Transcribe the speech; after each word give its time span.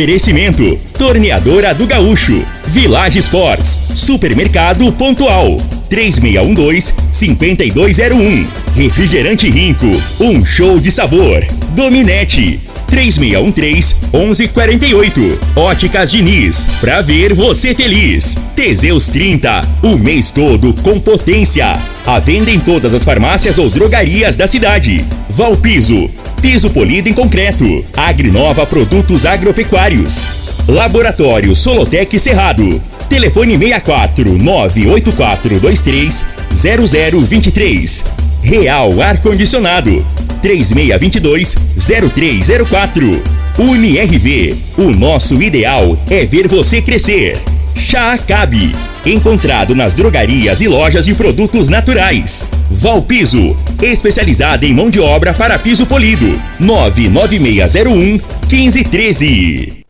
Oferecimento: 0.00 0.78
Torneadora 0.96 1.74
do 1.74 1.86
Gaúcho, 1.86 2.42
Village 2.68 3.18
Sports, 3.18 3.82
Supermercado 3.94 4.90
Pontual, 4.92 5.60
3612-5201. 5.90 8.46
Refrigerante 8.74 9.50
Rinco, 9.50 10.02
um 10.18 10.42
show 10.42 10.80
de 10.80 10.90
sabor. 10.90 11.44
Dominete, 11.74 12.58
3613-1148. 12.90 15.38
Óticas 15.56 16.10
Diniz, 16.10 16.68
pra 16.80 17.00
ver 17.00 17.32
você 17.32 17.74
feliz. 17.74 18.36
Teseus 18.54 19.08
30, 19.08 19.66
o 19.82 19.96
mês 19.96 20.30
todo 20.30 20.74
com 20.82 21.00
potência. 21.00 21.78
A 22.06 22.18
venda 22.18 22.50
em 22.50 22.58
todas 22.58 22.92
as 22.92 23.04
farmácias 23.04 23.56
ou 23.58 23.70
drogarias 23.70 24.36
da 24.36 24.46
cidade. 24.46 25.02
Valpiso, 25.28 26.10
piso 26.42 26.68
polido 26.70 27.08
em 27.08 27.14
concreto. 27.14 27.84
Agrinova 27.96 28.66
Produtos 28.66 29.24
Agropecuários. 29.24 30.28
Laboratório 30.68 31.56
Solotec 31.56 32.18
Cerrado. 32.18 32.82
Telefone 33.08 33.56
64 33.58 34.38
98423 34.38 36.24
0023. 36.52 38.04
Real 38.42 39.00
Ar 39.00 39.20
Condicionado 39.20 40.04
3622 40.42 41.56
0304. 41.76 43.22
UniRV, 43.58 44.56
o 44.78 44.90
nosso 44.90 45.42
ideal 45.42 45.98
é 46.08 46.24
ver 46.24 46.48
você 46.48 46.80
crescer. 46.80 47.38
Chá 47.76 48.12
Acabe, 48.12 48.74
encontrado 49.04 49.74
nas 49.74 49.92
drogarias 49.92 50.60
e 50.60 50.68
lojas 50.68 51.04
de 51.04 51.14
produtos 51.14 51.68
naturais. 51.68 52.44
Valpiso, 52.70 53.56
especializada 53.82 54.64
em 54.64 54.74
mão 54.74 54.88
de 54.90 55.00
obra 55.00 55.34
para 55.34 55.58
piso 55.58 55.86
polido. 55.86 56.40
99601 56.58 58.20
1513. 58.48 59.80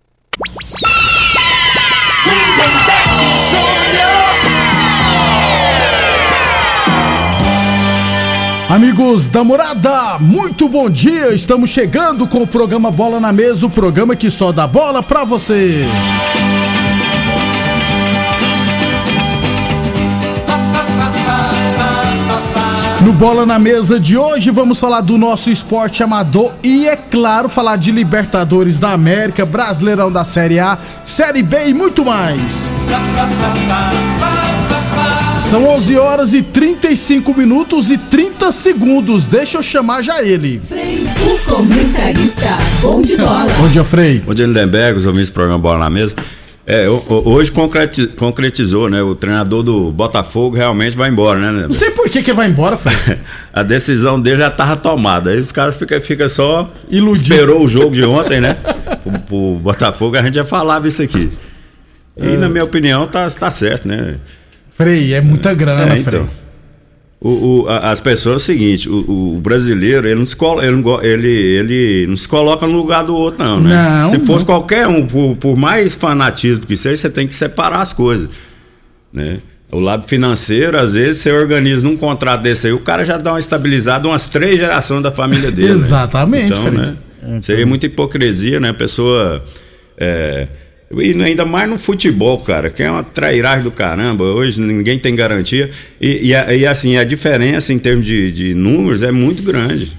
Amigos 8.71 9.29
da 9.29 9.43
morada, 9.43 10.17
muito 10.21 10.69
bom 10.69 10.89
dia! 10.89 11.35
Estamos 11.35 11.71
chegando 11.71 12.25
com 12.25 12.45
o 12.45 12.47
programa 12.47 12.89
Bola 12.89 13.19
na 13.19 13.33
Mesa 13.33 13.67
o 13.67 13.69
programa 13.69 14.15
que 14.15 14.31
só 14.31 14.53
dá 14.53 14.65
bola 14.65 15.03
pra 15.03 15.25
você. 15.25 15.85
No 23.01 23.13
Bola 23.13 23.45
na 23.45 23.59
Mesa 23.59 23.99
de 23.99 24.17
hoje 24.17 24.53
vamos 24.53 24.79
falar 24.79 25.01
do 25.01 25.19
nosso 25.19 25.51
esporte 25.51 26.05
amador 26.05 26.53
e, 26.63 26.87
é 26.87 26.95
claro, 26.95 27.49
falar 27.49 27.75
de 27.75 27.91
Libertadores 27.91 28.79
da 28.79 28.93
América, 28.93 29.45
Brasileirão 29.45 30.13
da 30.13 30.23
Série 30.23 30.61
A, 30.61 30.79
Série 31.05 31.43
B 31.43 31.71
e 31.71 31.75
muito 31.75 32.05
mais. 32.05 32.71
São 35.41 35.67
11 35.69 35.97
horas 35.97 36.35
e 36.35 36.43
35 36.43 37.35
minutos 37.35 37.91
e 37.91 37.99
30 37.99 38.53
segundos. 38.53 39.27
Deixa 39.27 39.59
eu 39.59 39.63
chamar 39.63 40.03
já 40.03 40.23
ele. 40.23 40.61
Frei, 40.69 41.05
o 41.25 41.39
comentarista. 41.51 42.59
Bom 42.81 43.01
de 43.01 43.17
bola. 43.19 43.47
Bom 43.59 43.69
dia, 43.69 43.83
Frei. 43.83 44.21
Bom 44.21 44.33
dia, 44.33 44.47
Lindenberg, 44.47 44.99
os 44.99 45.07
ouvintes 45.07 45.31
do 45.31 45.33
programa 45.33 45.59
Bola 45.59 45.79
na 45.81 45.91
Mesa. 45.91 46.15
É, 46.67 46.87
hoje 46.89 47.51
concretizou, 47.51 48.89
né? 48.89 49.03
O 49.03 49.17
treinador 49.17 49.65
do 49.65 49.91
Botafogo 49.91 50.57
realmente 50.57 50.97
vai 50.97 51.09
embora, 51.09 51.41
né? 51.41 51.67
Não 51.67 51.73
sei 51.73 51.91
por 51.91 52.09
que, 52.09 52.23
que 52.23 52.33
vai 52.33 52.47
embora, 52.47 52.77
Frei. 52.77 53.19
a 53.53 53.65
decisão 53.65 54.21
dele 54.21 54.39
já 54.39 54.49
estava 54.49 54.77
tomada. 54.77 55.31
Aí 55.31 55.41
os 55.41 55.51
caras 55.51 55.77
ficam 55.77 56.01
fica 56.01 56.29
só. 56.29 56.71
Iludido. 56.89 57.35
Esperou 57.35 57.65
o 57.65 57.67
jogo 57.67 57.91
de 57.91 58.05
ontem, 58.05 58.41
né? 58.41 58.57
o, 59.31 59.55
o 59.55 59.59
Botafogo, 59.59 60.17
a 60.17 60.23
gente 60.23 60.35
já 60.35 60.45
falava 60.45 60.87
isso 60.87 61.03
aqui. 61.03 61.29
E, 62.17 62.35
é. 62.35 62.37
na 62.37 62.49
minha 62.49 62.65
opinião, 62.65 63.09
tá, 63.09 63.29
tá 63.31 63.51
certo, 63.51 63.89
né? 63.89 64.17
Frei, 64.81 65.13
é 65.13 65.21
muita 65.21 65.53
grana, 65.53 65.95
é, 65.95 65.99
então. 65.99 66.11
Frei. 66.11 66.41
O, 67.21 67.65
o, 67.65 67.69
as 67.69 68.01
pessoas 68.01 68.33
é 68.33 68.37
o 68.37 68.39
seguinte, 68.39 68.89
o, 68.89 69.35
o, 69.35 69.41
brasileiro, 69.43 70.09
ele 70.09 70.19
não, 70.19 70.25
se 70.25 70.35
colo, 70.35 70.63
ele, 70.63 70.75
não, 70.75 71.03
ele, 71.03 71.29
ele 71.29 72.07
não 72.07 72.17
se 72.17 72.27
coloca 72.27 72.67
no 72.67 72.79
lugar 72.79 73.05
do 73.05 73.15
outro, 73.15 73.45
não, 73.45 73.61
né? 73.61 74.01
Não, 74.01 74.09
se 74.09 74.19
fosse 74.21 74.47
não. 74.47 74.55
qualquer 74.55 74.87
um, 74.87 75.07
por, 75.07 75.37
por, 75.37 75.55
mais 75.55 75.95
fanatismo 75.95 76.65
que 76.65 76.79
seja, 76.79 76.97
você 76.97 77.11
tem 77.11 77.29
que 77.29 77.35
separar 77.35 77.83
as 77.83 77.93
coisas. 77.93 78.31
Né? 79.13 79.39
O 79.71 79.81
lado 79.81 80.07
financeiro, 80.07 80.79
às 80.79 80.95
vezes, 80.95 81.21
você 81.21 81.31
organiza 81.31 81.87
num 81.87 81.95
contrato 81.95 82.41
desse 82.41 82.69
aí, 82.69 82.73
o 82.73 82.79
cara 82.79 83.05
já 83.05 83.19
dá 83.19 83.35
uma 83.35 83.39
estabilizada 83.39 84.09
umas 84.09 84.25
três 84.25 84.59
gerações 84.59 85.03
da 85.03 85.13
família 85.13 85.53
dele. 85.53 85.69
Né? 85.69 85.75
Exatamente. 85.77 86.53
Né? 86.53 86.59
Então, 86.59 86.71
né? 86.73 86.97
Então... 87.23 87.43
Seria 87.43 87.67
muita 87.67 87.85
hipocrisia, 87.85 88.59
né? 88.59 88.71
A 88.71 88.75
pessoa. 88.75 89.45
É, 89.99 90.49
e 90.93 91.23
ainda 91.23 91.45
mais 91.45 91.71
no 91.71 91.79
futebol, 91.79 92.39
cara, 92.39 92.69
que 92.69 92.83
é 92.83 92.91
uma 92.91 93.05
trairagem 93.05 93.63
do 93.63 93.71
caramba. 93.71 94.25
Hoje 94.25 94.61
ninguém 94.61 94.99
tem 94.99 95.15
garantia. 95.15 95.71
E, 96.01 96.33
e, 96.33 96.57
e 96.59 96.67
assim, 96.67 96.97
a 96.97 97.05
diferença 97.05 97.73
em 97.73 97.79
termos 97.79 98.05
de, 98.05 98.33
de, 98.33 98.55
números 98.55 99.03
é 99.03 99.13
muito 99.13 99.41
grande. 99.41 99.93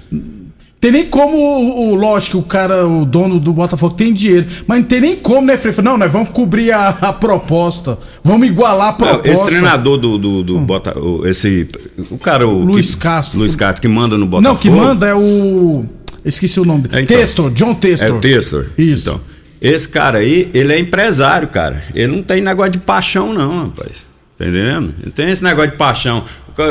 Tem 0.78 0.90
nem 0.90 1.06
como, 1.06 1.36
o, 1.38 1.94
lógico, 1.94 2.38
o 2.38 2.42
cara, 2.42 2.86
o 2.86 3.06
dono 3.06 3.40
do 3.40 3.52
Botafogo 3.54 3.94
tem 3.94 4.12
dinheiro, 4.12 4.46
mas 4.66 4.80
não 4.80 4.84
tem 4.84 5.00
nem 5.00 5.16
como, 5.16 5.46
né, 5.46 5.56
Freire? 5.56 5.80
Não, 5.80 5.96
nós 5.96 6.12
vamos 6.12 6.28
cobrir 6.28 6.72
a, 6.72 6.88
a, 6.88 7.12
proposta, 7.12 7.96
vamos 8.22 8.48
igualar 8.48 8.88
a 8.88 8.92
proposta. 8.92 9.30
esse 9.30 9.46
treinador 9.46 9.96
do, 9.96 10.18
do, 10.18 10.42
do 10.42 10.58
hum. 10.58 10.64
Bota, 10.64 10.92
esse, 11.24 11.68
o 12.10 12.18
cara, 12.18 12.46
o 12.46 12.64
Luiz 12.64 12.94
que, 12.94 13.00
Castro. 13.00 13.38
Luiz 13.38 13.56
Castro, 13.56 13.80
que 13.80 13.88
manda 13.88 14.18
no 14.18 14.26
Botafogo. 14.26 14.54
Não, 14.54 14.60
que 14.60 14.68
manda 14.68 15.06
é 15.06 15.14
o. 15.14 15.84
Esqueci 16.24 16.60
o 16.60 16.64
nome 16.64 16.82
dele. 16.82 16.96
É, 16.96 17.00
então, 17.02 17.16
Testor, 17.16 17.50
John 17.52 17.74
Testor. 17.74 18.08
É 18.08 18.12
o 18.12 18.20
Testor. 18.20 18.66
Isso. 18.76 19.08
Então. 19.08 19.31
Esse 19.62 19.88
cara 19.88 20.18
aí, 20.18 20.50
ele 20.52 20.72
é 20.72 20.78
empresário, 20.78 21.46
cara. 21.48 21.80
Ele 21.94 22.08
não 22.08 22.22
tem 22.22 22.40
negócio 22.40 22.72
de 22.72 22.78
paixão, 22.78 23.32
não, 23.32 23.66
rapaz. 23.66 24.06
Tá 24.36 24.44
entendendo? 24.44 24.92
Não 25.04 25.12
tem 25.12 25.30
esse 25.30 25.44
negócio 25.44 25.70
de 25.70 25.76
paixão. 25.76 26.24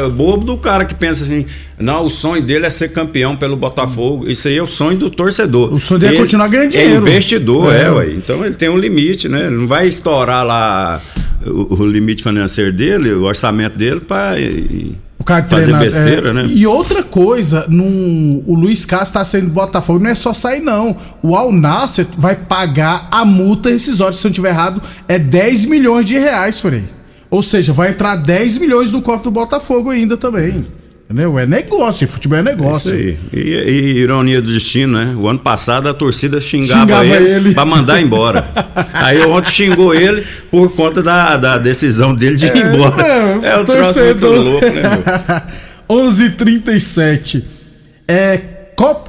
O 0.05 0.09
bobo 0.09 0.45
do 0.45 0.57
cara 0.57 0.83
que 0.83 0.93
pensa 0.93 1.23
assim, 1.23 1.45
não, 1.79 2.05
o 2.05 2.09
sonho 2.09 2.41
dele 2.41 2.65
é 2.65 2.69
ser 2.69 2.89
campeão 2.89 3.35
pelo 3.35 3.55
Botafogo. 3.55 4.29
Isso 4.29 4.47
aí 4.47 4.57
é 4.57 4.61
o 4.61 4.67
sonho 4.67 4.97
do 4.97 5.09
torcedor. 5.09 5.73
O 5.73 5.79
sonho 5.79 5.99
dele 6.01 6.17
é 6.17 6.19
continuar 6.19 6.49
ganhando 6.49 6.71
dinheiro. 6.71 6.95
É 6.95 6.97
investidor, 6.97 7.73
é, 7.73 7.83
é 7.83 7.91
ué. 7.91 8.11
Então 8.11 8.45
ele 8.45 8.55
tem 8.55 8.69
um 8.69 8.77
limite, 8.77 9.29
né? 9.29 9.47
Ele 9.47 9.55
não 9.55 9.67
vai 9.67 9.87
estourar 9.87 10.45
lá 10.45 11.01
o, 11.45 11.81
o 11.81 11.85
limite 11.87 12.21
financeiro 12.21 12.73
dele, 12.73 13.13
o 13.13 13.23
orçamento 13.23 13.77
dele 13.77 14.01
para 14.01 14.35
o 15.21 15.23
cara 15.23 15.43
Fazer 15.43 15.65
treina, 15.65 15.79
besteira, 15.79 16.29
é, 16.29 16.33
né? 16.33 16.45
E 16.47 16.65
outra 16.65 17.03
coisa, 17.03 17.65
num, 17.69 18.43
o 18.47 18.55
Luiz 18.55 18.85
Castro 18.85 19.19
tá 19.19 19.23
saindo 19.23 19.47
do 19.47 19.53
Botafogo, 19.53 19.99
não 19.99 20.09
é 20.09 20.15
só 20.15 20.33
sair, 20.33 20.61
não. 20.61 20.97
O 21.21 21.35
Al 21.35 21.51
Nasser 21.51 22.07
vai 22.17 22.35
pagar 22.35 23.07
a 23.11 23.23
multa 23.23 23.69
rescisória, 23.69 24.13
se 24.13 24.25
eu 24.25 24.29
não 24.29 24.31
estiver 24.31 24.49
errado, 24.49 24.81
é 25.07 25.19
10 25.19 25.65
milhões 25.65 26.07
de 26.07 26.17
reais, 26.17 26.59
Frei. 26.59 26.85
Ou 27.29 27.43
seja, 27.43 27.71
vai 27.71 27.91
entrar 27.91 28.15
10 28.15 28.57
milhões 28.57 28.91
no 28.91 29.01
corpo 29.01 29.25
do 29.25 29.31
Botafogo 29.31 29.91
ainda 29.91 30.17
também. 30.17 30.63
Entendeu? 31.11 31.37
É 31.37 31.45
negócio, 31.45 32.07
futebol 32.07 32.39
é 32.39 32.41
negócio. 32.41 32.93
É 32.93 32.97
isso 32.97 33.19
aí. 33.33 33.39
E, 33.41 33.49
e, 33.69 33.97
ironia 33.97 34.41
do 34.41 34.49
destino, 34.49 34.97
né? 34.97 35.13
O 35.17 35.27
ano 35.27 35.39
passado 35.39 35.89
a 35.89 35.93
torcida 35.93 36.39
xingava, 36.39 36.79
xingava 36.83 37.05
ele, 37.05 37.29
ele. 37.29 37.53
pra 37.53 37.65
mandar 37.65 38.01
embora. 38.01 38.47
aí 38.93 39.21
ontem 39.25 39.51
xingou 39.51 39.93
ele 39.93 40.23
por 40.49 40.73
conta 40.73 41.03
da, 41.03 41.35
da 41.35 41.57
decisão 41.57 42.15
dele 42.15 42.37
de 42.37 42.45
ir 42.45 42.55
é, 42.55 42.59
embora. 42.59 43.05
É, 43.05 43.49
é 43.49 43.57
o 43.57 43.65
torcedor 43.65 44.39
louco, 44.39 44.65
né? 44.65 45.43
11:37 45.89 47.43
É 48.07 48.39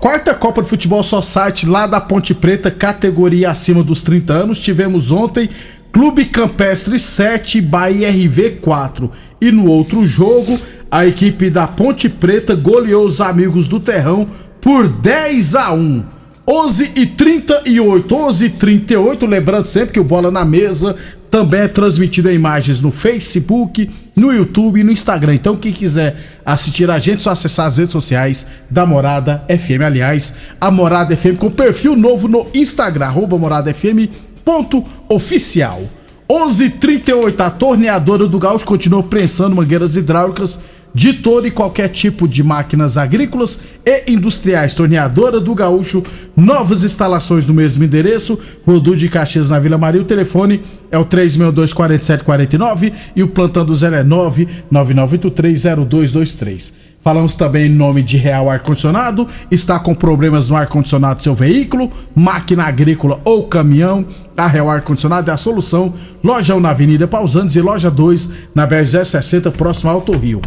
quarta 0.00 0.34
Copa 0.34 0.62
de 0.62 0.68
Futebol 0.68 1.02
só 1.02 1.22
site 1.22 1.66
lá 1.66 1.86
da 1.86 2.00
Ponte 2.00 2.34
Preta, 2.34 2.70
categoria 2.70 3.50
acima 3.50 3.82
dos 3.82 4.02
30 4.02 4.32
anos. 4.32 4.58
Tivemos 4.58 5.12
ontem 5.12 5.48
Clube 5.92 6.24
Campestre 6.24 6.98
7, 6.98 7.60
Bahia 7.60 8.10
RV 8.10 8.58
4. 8.60 9.10
E 9.40 9.50
no 9.50 9.66
outro 9.66 10.04
jogo, 10.04 10.58
a 10.92 11.06
equipe 11.06 11.48
da 11.48 11.66
Ponte 11.66 12.06
Preta 12.06 12.54
goleou 12.54 13.06
os 13.06 13.22
amigos 13.22 13.66
do 13.66 13.80
Terrão 13.80 14.28
por 14.60 14.86
10 14.86 15.54
a 15.54 15.72
1. 15.72 16.04
11 16.46 16.92
e 16.96 17.06
38, 17.06 18.14
11 18.14 18.44
e 18.44 18.50
38, 18.50 19.24
lembrando 19.24 19.64
sempre 19.64 19.94
que 19.94 20.00
o 20.00 20.04
Bola 20.04 20.30
na 20.30 20.44
Mesa 20.44 20.94
também 21.30 21.60
é 21.60 21.68
transmitido 21.68 22.28
em 22.28 22.34
imagens 22.34 22.82
no 22.82 22.90
Facebook, 22.90 23.88
no 24.14 24.30
YouTube 24.34 24.80
e 24.80 24.84
no 24.84 24.92
Instagram. 24.92 25.34
Então, 25.34 25.56
quem 25.56 25.72
quiser 25.72 26.14
assistir 26.44 26.90
a 26.90 26.98
gente, 26.98 27.22
só 27.22 27.30
acessar 27.30 27.68
as 27.68 27.78
redes 27.78 27.92
sociais 27.92 28.46
da 28.68 28.84
Morada 28.84 29.42
FM. 29.48 29.80
Aliás, 29.86 30.34
a 30.60 30.70
Morada 30.70 31.16
FM 31.16 31.38
com 31.38 31.50
perfil 31.50 31.96
novo 31.96 32.28
no 32.28 32.48
Instagram, 32.52 33.06
arroba 33.06 33.38
Morada 33.38 33.72
FM 33.72 34.10
ponto 34.44 34.84
oficial. 35.08 35.84
11:38 36.28 37.40
a 37.40 37.50
torneadora 37.50 38.26
do 38.26 38.38
Gaúcho 38.38 38.64
continua 38.64 39.02
prensando 39.02 39.56
mangueiras 39.56 39.96
hidráulicas 39.96 40.58
de 40.94 41.14
todo 41.14 41.46
e 41.46 41.50
qualquer 41.50 41.88
tipo 41.88 42.28
de 42.28 42.42
máquinas 42.42 42.98
agrícolas 42.98 43.58
e 43.84 44.12
industriais. 44.12 44.74
Torneadora 44.74 45.40
do 45.40 45.54
Gaúcho, 45.54 46.02
novas 46.36 46.84
instalações 46.84 47.46
no 47.46 47.54
mesmo 47.54 47.82
endereço, 47.84 48.38
Rodu 48.66 48.94
de 48.96 49.08
Caxias 49.08 49.48
na 49.50 49.58
Vila 49.58 49.78
Maria. 49.78 50.02
O 50.02 50.04
telefone 50.04 50.62
é 50.90 50.98
o 50.98 51.04
362-4749 51.04 52.92
e 53.16 53.22
o 53.22 53.28
plantão 53.28 53.64
do 53.64 53.74
0 53.74 53.96
é 53.96 54.04
999830223. 54.04 56.82
Falamos 57.02 57.34
também 57.34 57.66
em 57.66 57.74
nome 57.74 58.00
de 58.00 58.16
Real 58.16 58.48
Ar 58.48 58.60
Condicionado. 58.60 59.26
Está 59.50 59.80
com 59.80 59.92
problemas 59.92 60.48
no 60.48 60.56
ar 60.56 60.68
condicionado 60.68 61.16
do 61.16 61.22
seu 61.24 61.34
veículo, 61.34 61.90
máquina 62.14 62.62
agrícola 62.62 63.20
ou 63.24 63.48
caminhão? 63.48 64.06
A 64.36 64.46
Real 64.46 64.70
Ar 64.70 64.82
Condicionado 64.82 65.28
é 65.28 65.34
a 65.34 65.36
solução. 65.36 65.92
Loja 66.22 66.54
1 66.54 66.60
na 66.60 66.70
Avenida 66.70 67.08
Pausantes 67.08 67.56
e 67.56 67.60
loja 67.60 67.90
2 67.90 68.30
na 68.54 68.64
BR 68.66 68.84
60 69.04 69.50
próximo 69.50 69.90
ao 69.90 69.96
Alto 69.96 70.16
Rio. 70.16 70.40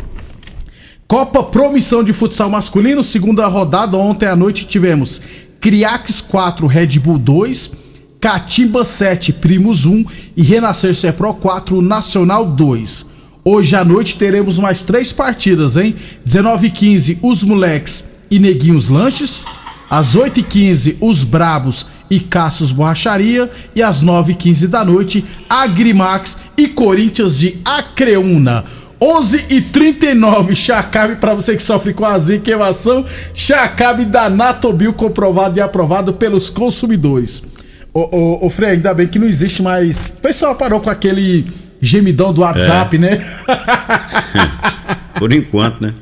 Copa 1.07 1.43
Promissão 1.43 2.03
de 2.03 2.11
Futsal 2.11 2.49
Masculino, 2.49 3.03
segunda 3.03 3.45
rodada. 3.45 3.95
Ontem 3.95 4.25
à 4.25 4.35
noite 4.35 4.65
tivemos 4.65 5.21
Criax 5.61 6.19
4, 6.19 6.65
Red 6.65 6.99
Bull 6.99 7.19
2, 7.19 7.71
Catimba 8.19 8.83
7, 8.83 9.31
Primos 9.33 9.85
1 9.85 10.03
e 10.35 10.41
Renascer 10.41 10.95
Cepro 10.95 11.31
4, 11.35 11.79
Nacional 11.79 12.47
2. 12.47 13.05
Hoje 13.43 13.75
à 13.75 13.85
noite 13.85 14.17
teremos 14.17 14.57
mais 14.57 14.81
três 14.81 15.13
partidas, 15.13 15.77
hein? 15.77 15.95
19h15, 16.27 17.19
os 17.21 17.43
moleques 17.43 18.03
e 18.31 18.39
neguinhos 18.39 18.89
lanches. 18.89 19.45
Às 19.87 20.15
8h15, 20.15 20.95
os 20.99 21.23
brabos 21.23 21.85
e 22.09 22.19
Cassius 22.19 22.71
Borracharia. 22.71 23.51
E 23.75 23.83
às 23.83 24.03
9h15 24.03 24.65
da 24.65 24.83
noite, 24.83 25.23
Agrimax 25.47 26.39
e 26.57 26.67
Corinthians 26.67 27.37
de 27.37 27.57
Acreúna. 27.63 28.65
11 28.99 29.45
e 29.49 29.61
39 29.61 30.55
Chacabe 30.55 31.15
para 31.15 31.33
você 31.33 31.55
que 31.55 31.63
sofre 31.63 31.93
com 31.93 32.05
azia 32.05 32.37
e 32.37 32.39
queimação. 32.39 33.05
Chacabe 33.33 34.05
da 34.05 34.29
Natobio 34.29 34.93
comprovado 34.93 35.57
e 35.57 35.61
aprovado 35.61 36.13
pelos 36.13 36.49
consumidores. 36.49 37.43
Ô, 37.93 37.99
ô, 38.01 38.45
ô 38.45 38.49
Frei, 38.49 38.71
ainda 38.71 38.93
bem 38.93 39.07
que 39.07 39.19
não 39.19 39.27
existe 39.27 39.61
mais. 39.61 40.05
O 40.05 40.21
pessoal 40.21 40.55
parou 40.55 40.79
com 40.79 40.89
aquele 40.89 41.45
gemidão 41.81 42.33
do 42.33 42.41
WhatsApp, 42.41 42.95
é. 42.95 42.99
né? 42.99 43.25
Por 45.17 45.31
enquanto, 45.31 45.81
né? 45.81 45.93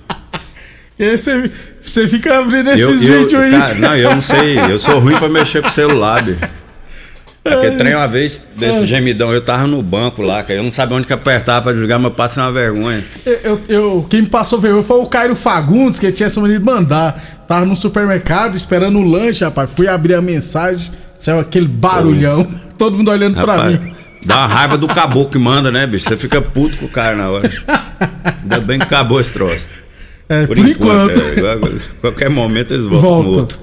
Você, 0.98 1.51
você 1.81 2.07
fica 2.07 2.38
abrindo 2.38 2.69
esses 2.69 3.04
eu, 3.04 3.19
vídeos 3.19 3.42
aí. 3.42 3.51
Cara, 3.51 3.75
não, 3.75 3.96
eu 3.96 4.16
não 4.16 4.22
sei. 4.22 4.57
Eu 4.57 4.80
sou 4.80 5.00
ruim 5.00 5.18
pra 5.18 5.28
mexer 5.28 5.62
com 5.62 5.68
o 5.68 5.72
celular, 5.72 6.24
bicho. 6.24 6.39
Porque 7.44 7.72
trem 7.72 7.94
uma 7.94 8.07
vez 8.07 8.45
desse 8.56 8.86
gemidão, 8.86 9.34
eu 9.34 9.42
tava 9.42 9.68
no 9.68 9.81
banco 9.81 10.22
lá, 10.22 10.42
cara. 10.42 10.60
Eu 10.60 10.63
não 10.63 10.72
sabia 10.72 10.95
onde 10.95 11.06
que 11.06 11.12
apertar 11.12 11.62
pra 11.62 11.74
desligar, 11.74 12.00
mas 12.00 12.13
passei 12.13 12.42
uma 12.42 12.51
vergonha. 12.54 13.04
Eu, 13.25 13.62
eu, 13.68 14.06
quem 14.10 14.22
me 14.22 14.30
passou 14.30 14.62
vergonha 14.62 14.81
foi 14.81 14.98
o 15.01 15.06
Cairo 15.06 15.36
Fagundes, 15.36 16.00
que 16.00 16.10
tinha 16.13 16.28
essa 16.28 16.40
mania 16.40 16.57
de 16.57 16.63
mandar. 16.63 17.22
Tava 17.45 17.66
no 17.66 17.75
supermercado 17.75 18.56
esperando 18.56 18.98
o 18.98 19.04
lanche, 19.04 19.44
rapaz. 19.44 19.69
Fui 19.75 19.90
abrir 19.90 20.13
a 20.13 20.22
mensagem, 20.22 20.90
saiu 21.18 21.40
aquele 21.40 21.68
barulhão. 21.68 22.48
Todo 22.78 22.95
mundo 22.95 23.12
olhando 23.12 23.36
rapaz, 23.36 23.62
pra 23.62 23.69
mim. 23.72 23.94
Dá 24.25 24.38
uma 24.38 24.48
raiva 24.48 24.78
do 24.78 24.88
caboclo 24.88 25.30
que 25.30 25.38
manda, 25.38 25.69
né, 25.69 25.86
bicho? 25.86 26.07
Você 26.07 26.16
fica 26.16 26.42
puto 26.42 26.78
com 26.78 26.86
o 26.86 26.89
cara 26.89 27.13
na 27.13 27.30
hora. 27.30 27.51
Ainda 28.42 28.62
bem 28.62 28.80
que 28.80 28.86
acabou 28.86 29.19
esse 29.19 29.34
troço. 29.34 29.68
É, 30.30 30.48
por, 30.48 30.56
por 30.56 30.66
enquanto. 30.66 31.19
enquanto. 31.19 31.68
É, 31.68 31.80
qualquer 32.00 32.30
momento 32.30 32.74
eles 32.74 32.86
voltam 32.86 33.10
Volta. 33.10 33.30
outro. 33.30 33.62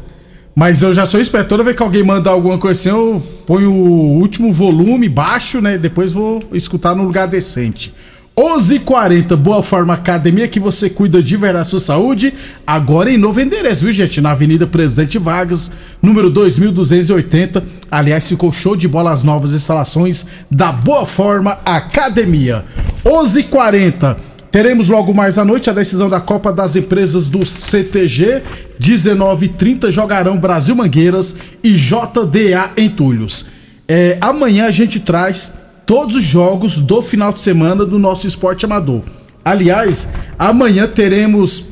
Mas 0.55 0.83
eu 0.83 0.93
já 0.93 1.07
sou 1.07 1.21
esperto. 1.21 1.49
Toda 1.49 1.65
vez 1.65 1.77
que 1.77 1.83
alguém 1.83 2.03
manda 2.03 2.31
alguma 2.31 2.59
coisa 2.59 2.79
assim, 2.79 2.89
eu 2.91 3.23
ponho 3.47 3.73
o 3.73 4.19
último 4.21 4.53
volume 4.53 5.09
baixo, 5.09 5.61
né? 5.61 5.79
Depois 5.79 6.13
vou 6.13 6.43
escutar 6.53 6.95
num 6.95 7.05
lugar 7.05 7.29
decente. 7.29 7.95
11:40 8.37 9.37
Boa 9.37 9.63
Forma 9.63 9.93
Academia 9.93 10.49
que 10.49 10.59
você 10.59 10.89
cuida 10.89 11.23
de 11.23 11.37
verdade 11.37 11.65
da 11.65 11.71
sua 11.71 11.81
saúde. 11.81 12.33
Agora 12.67 13.11
em 13.11 13.19
novo 13.19 13.41
endereço, 13.41 13.85
viu, 13.85 13.93
gente? 13.93 14.21
Na 14.21 14.31
Avenida 14.31 14.67
Presidente 14.67 15.19
Vargas, 15.19 15.71
número 16.01 16.31
2280. 16.31 17.63
Aliás, 17.91 18.29
ficou 18.29 18.51
show 18.51 18.75
de 18.75 18.89
bola 18.89 19.13
as 19.13 19.23
novas 19.23 19.53
instalações 19.53 20.25
da 20.51 20.73
Boa 20.73 21.05
Forma 21.05 21.59
Academia. 21.67 22.65
11:40 23.05 24.30
Teremos 24.51 24.89
logo 24.89 25.15
mais 25.15 25.39
à 25.39 25.45
noite 25.45 25.71
a 25.71 25.73
decisão 25.73 26.09
da 26.09 26.21
Copa 26.21 26.53
das 26.53 26.75
Empresas 26.75 27.29
do 27.29 27.47
CTG. 27.47 28.43
19h30 28.81 29.91
jogarão 29.93 30.39
Brasil 30.39 30.75
Mangueiras 30.75 31.37
e 31.63 31.75
JDA 31.75 32.73
Entulhos. 32.77 33.47
É, 33.87 34.19
amanhã 34.21 34.67
a 34.67 34.71
gente 34.73 34.99
traz 34.99 35.53
todos 35.87 36.17
os 36.17 36.25
jogos 36.25 36.79
do 36.79 37.01
final 37.01 37.33
de 37.33 37.41
semana 37.41 37.85
do 37.85 37.99
nosso 37.99 38.27
esporte 38.27 38.65
amador. 38.65 39.03
Aliás, 39.45 40.09
amanhã 40.37 40.89
teremos. 40.89 41.65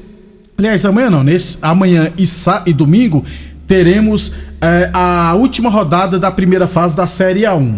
Aliás, 0.56 0.84
amanhã 0.84 1.10
não, 1.10 1.24
nesse, 1.24 1.58
amanhã 1.60 2.12
e, 2.16 2.26
sa, 2.26 2.62
e 2.66 2.72
domingo 2.72 3.24
teremos 3.66 4.32
é, 4.60 4.90
a 4.92 5.34
última 5.34 5.68
rodada 5.68 6.18
da 6.18 6.30
primeira 6.30 6.68
fase 6.68 6.96
da 6.96 7.06
Série 7.06 7.42
A1. 7.42 7.76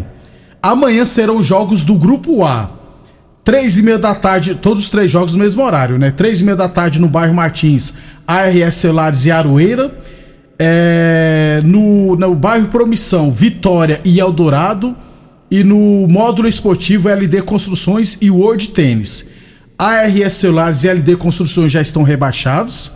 Amanhã 0.62 1.06
serão 1.06 1.42
jogos 1.42 1.84
do 1.84 1.94
Grupo 1.94 2.44
A. 2.44 2.79
Três 3.50 3.78
e 3.78 3.82
meia 3.82 3.98
da 3.98 4.14
tarde, 4.14 4.54
todos 4.54 4.84
os 4.84 4.90
três 4.90 5.10
jogos 5.10 5.34
no 5.34 5.40
mesmo 5.40 5.64
horário, 5.64 5.98
né? 5.98 6.12
Três 6.12 6.40
e 6.40 6.44
meia 6.44 6.54
da 6.54 6.68
tarde 6.68 7.00
no 7.00 7.08
bairro 7.08 7.34
Martins, 7.34 7.92
ARS 8.24 8.76
Celulares 8.76 9.26
e 9.26 9.32
Aroeira. 9.32 9.92
É, 10.56 11.60
no, 11.64 12.14
no 12.14 12.34
bairro 12.36 12.68
Promissão, 12.68 13.32
Vitória 13.32 14.00
e 14.04 14.20
Eldorado 14.20 14.94
e 15.50 15.64
no 15.64 16.06
módulo 16.08 16.46
esportivo 16.46 17.08
LD 17.08 17.42
Construções 17.42 18.16
e 18.20 18.30
World 18.30 18.68
Tênis. 18.68 19.26
ARS 19.76 20.34
Celulares 20.34 20.84
e 20.84 20.88
LD 20.88 21.16
Construções 21.16 21.72
já 21.72 21.82
estão 21.82 22.04
rebaixados. 22.04 22.92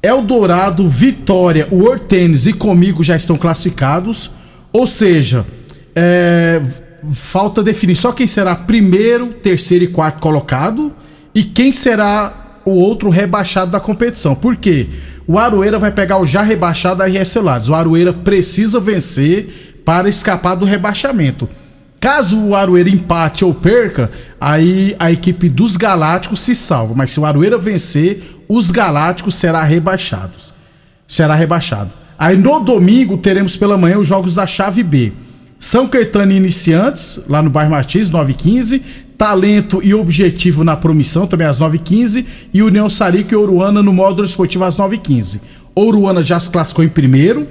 Eldorado, 0.00 0.88
Vitória, 0.88 1.66
World 1.72 2.04
Tênis 2.04 2.46
e 2.46 2.52
Comigo 2.52 3.02
já 3.02 3.16
estão 3.16 3.34
classificados. 3.34 4.30
Ou 4.72 4.86
seja, 4.86 5.44
é, 5.92 6.62
falta 7.12 7.62
definir 7.62 7.96
só 7.96 8.12
quem 8.12 8.26
será 8.26 8.54
primeiro, 8.54 9.28
terceiro 9.28 9.84
e 9.84 9.88
quarto 9.88 10.18
colocado 10.18 10.92
e 11.34 11.44
quem 11.44 11.72
será 11.72 12.60
o 12.64 12.72
outro 12.72 13.10
rebaixado 13.10 13.70
da 13.70 13.80
competição. 13.80 14.34
Por 14.34 14.56
quê? 14.56 14.88
O 15.26 15.38
Aroeira 15.38 15.78
vai 15.78 15.90
pegar 15.90 16.18
o 16.18 16.26
já 16.26 16.42
rebaixado 16.42 16.98
da 16.98 17.06
RS 17.06 17.28
Celulares. 17.28 17.68
O 17.68 17.74
Aroeira 17.74 18.12
precisa 18.12 18.80
vencer 18.80 19.82
para 19.84 20.08
escapar 20.08 20.54
do 20.54 20.64
rebaixamento. 20.64 21.48
Caso 22.00 22.38
o 22.38 22.54
Aroeira 22.54 22.88
empate 22.88 23.44
ou 23.44 23.52
perca, 23.52 24.10
aí 24.40 24.94
a 24.98 25.10
equipe 25.10 25.48
dos 25.48 25.76
Galácticos 25.76 26.40
se 26.40 26.54
salva. 26.54 26.94
Mas 26.94 27.10
se 27.10 27.20
o 27.20 27.26
Aroeira 27.26 27.58
vencer, 27.58 28.22
os 28.48 28.70
Galácticos 28.70 29.34
será 29.34 29.62
rebaixados. 29.64 30.54
Será 31.06 31.34
rebaixado. 31.34 31.90
Aí 32.18 32.36
no 32.36 32.60
domingo 32.60 33.18
teremos 33.18 33.56
pela 33.56 33.76
manhã 33.78 33.98
os 33.98 34.06
jogos 34.06 34.34
da 34.34 34.46
chave 34.46 34.82
B. 34.82 35.12
São 35.58 35.88
Caetano 35.88 36.32
Iniciantes, 36.32 37.18
lá 37.28 37.42
no 37.42 37.50
bairro 37.50 37.70
Martins, 37.70 38.10
915. 38.10 38.82
Talento 39.18 39.80
e 39.82 39.92
Objetivo 39.92 40.62
na 40.62 40.76
Promissão, 40.76 41.26
também 41.26 41.46
às 41.46 41.58
9h15. 41.58 42.24
E 42.54 42.62
União 42.62 42.88
Sarico 42.88 43.34
e 43.34 43.36
Oruana 43.36 43.82
no 43.82 43.92
módulo 43.92 44.24
esportivo 44.24 44.62
às 44.62 44.76
9h15. 44.76 45.40
Oruana 45.74 46.22
já 46.22 46.38
se 46.38 46.48
classificou 46.48 46.84
em 46.84 46.88
primeiro. 46.88 47.48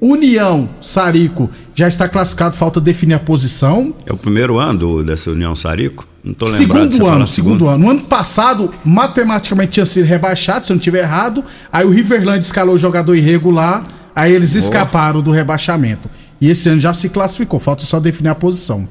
União 0.00 0.70
Sarico 0.80 1.50
já 1.74 1.88
está 1.88 2.08
classificado, 2.08 2.56
falta 2.56 2.80
definir 2.80 3.14
a 3.14 3.18
posição. 3.18 3.92
É 4.06 4.12
o 4.12 4.16
primeiro 4.16 4.58
ano 4.58 5.02
dessa 5.02 5.32
União 5.32 5.56
Sarico? 5.56 6.06
Não 6.22 6.34
tô 6.34 6.46
lembrado. 6.46 6.92
Segundo 6.92 7.06
ano, 7.06 7.26
segundo 7.26 7.68
ano. 7.68 7.84
No 7.84 7.90
ano 7.90 8.00
passado, 8.02 8.70
matematicamente 8.84 9.72
tinha 9.72 9.86
sido 9.86 10.04
rebaixado, 10.04 10.66
se 10.66 10.72
eu 10.72 10.74
não 10.74 10.78
estiver 10.78 11.00
errado. 11.00 11.44
Aí 11.72 11.84
o 11.84 11.90
Riverland 11.90 12.44
escalou 12.44 12.76
o 12.76 12.78
jogador 12.78 13.16
irregular, 13.16 13.84
aí 14.14 14.32
eles 14.32 14.54
oh. 14.54 14.58
escaparam 14.58 15.20
do 15.20 15.32
rebaixamento. 15.32 16.08
E 16.40 16.50
esse 16.50 16.68
ano 16.68 16.80
já 16.80 16.94
se 16.94 17.08
classificou, 17.08 17.58
falta 17.58 17.84
só 17.84 17.98
definir 17.98 18.28
a 18.28 18.34
posição. 18.34 18.88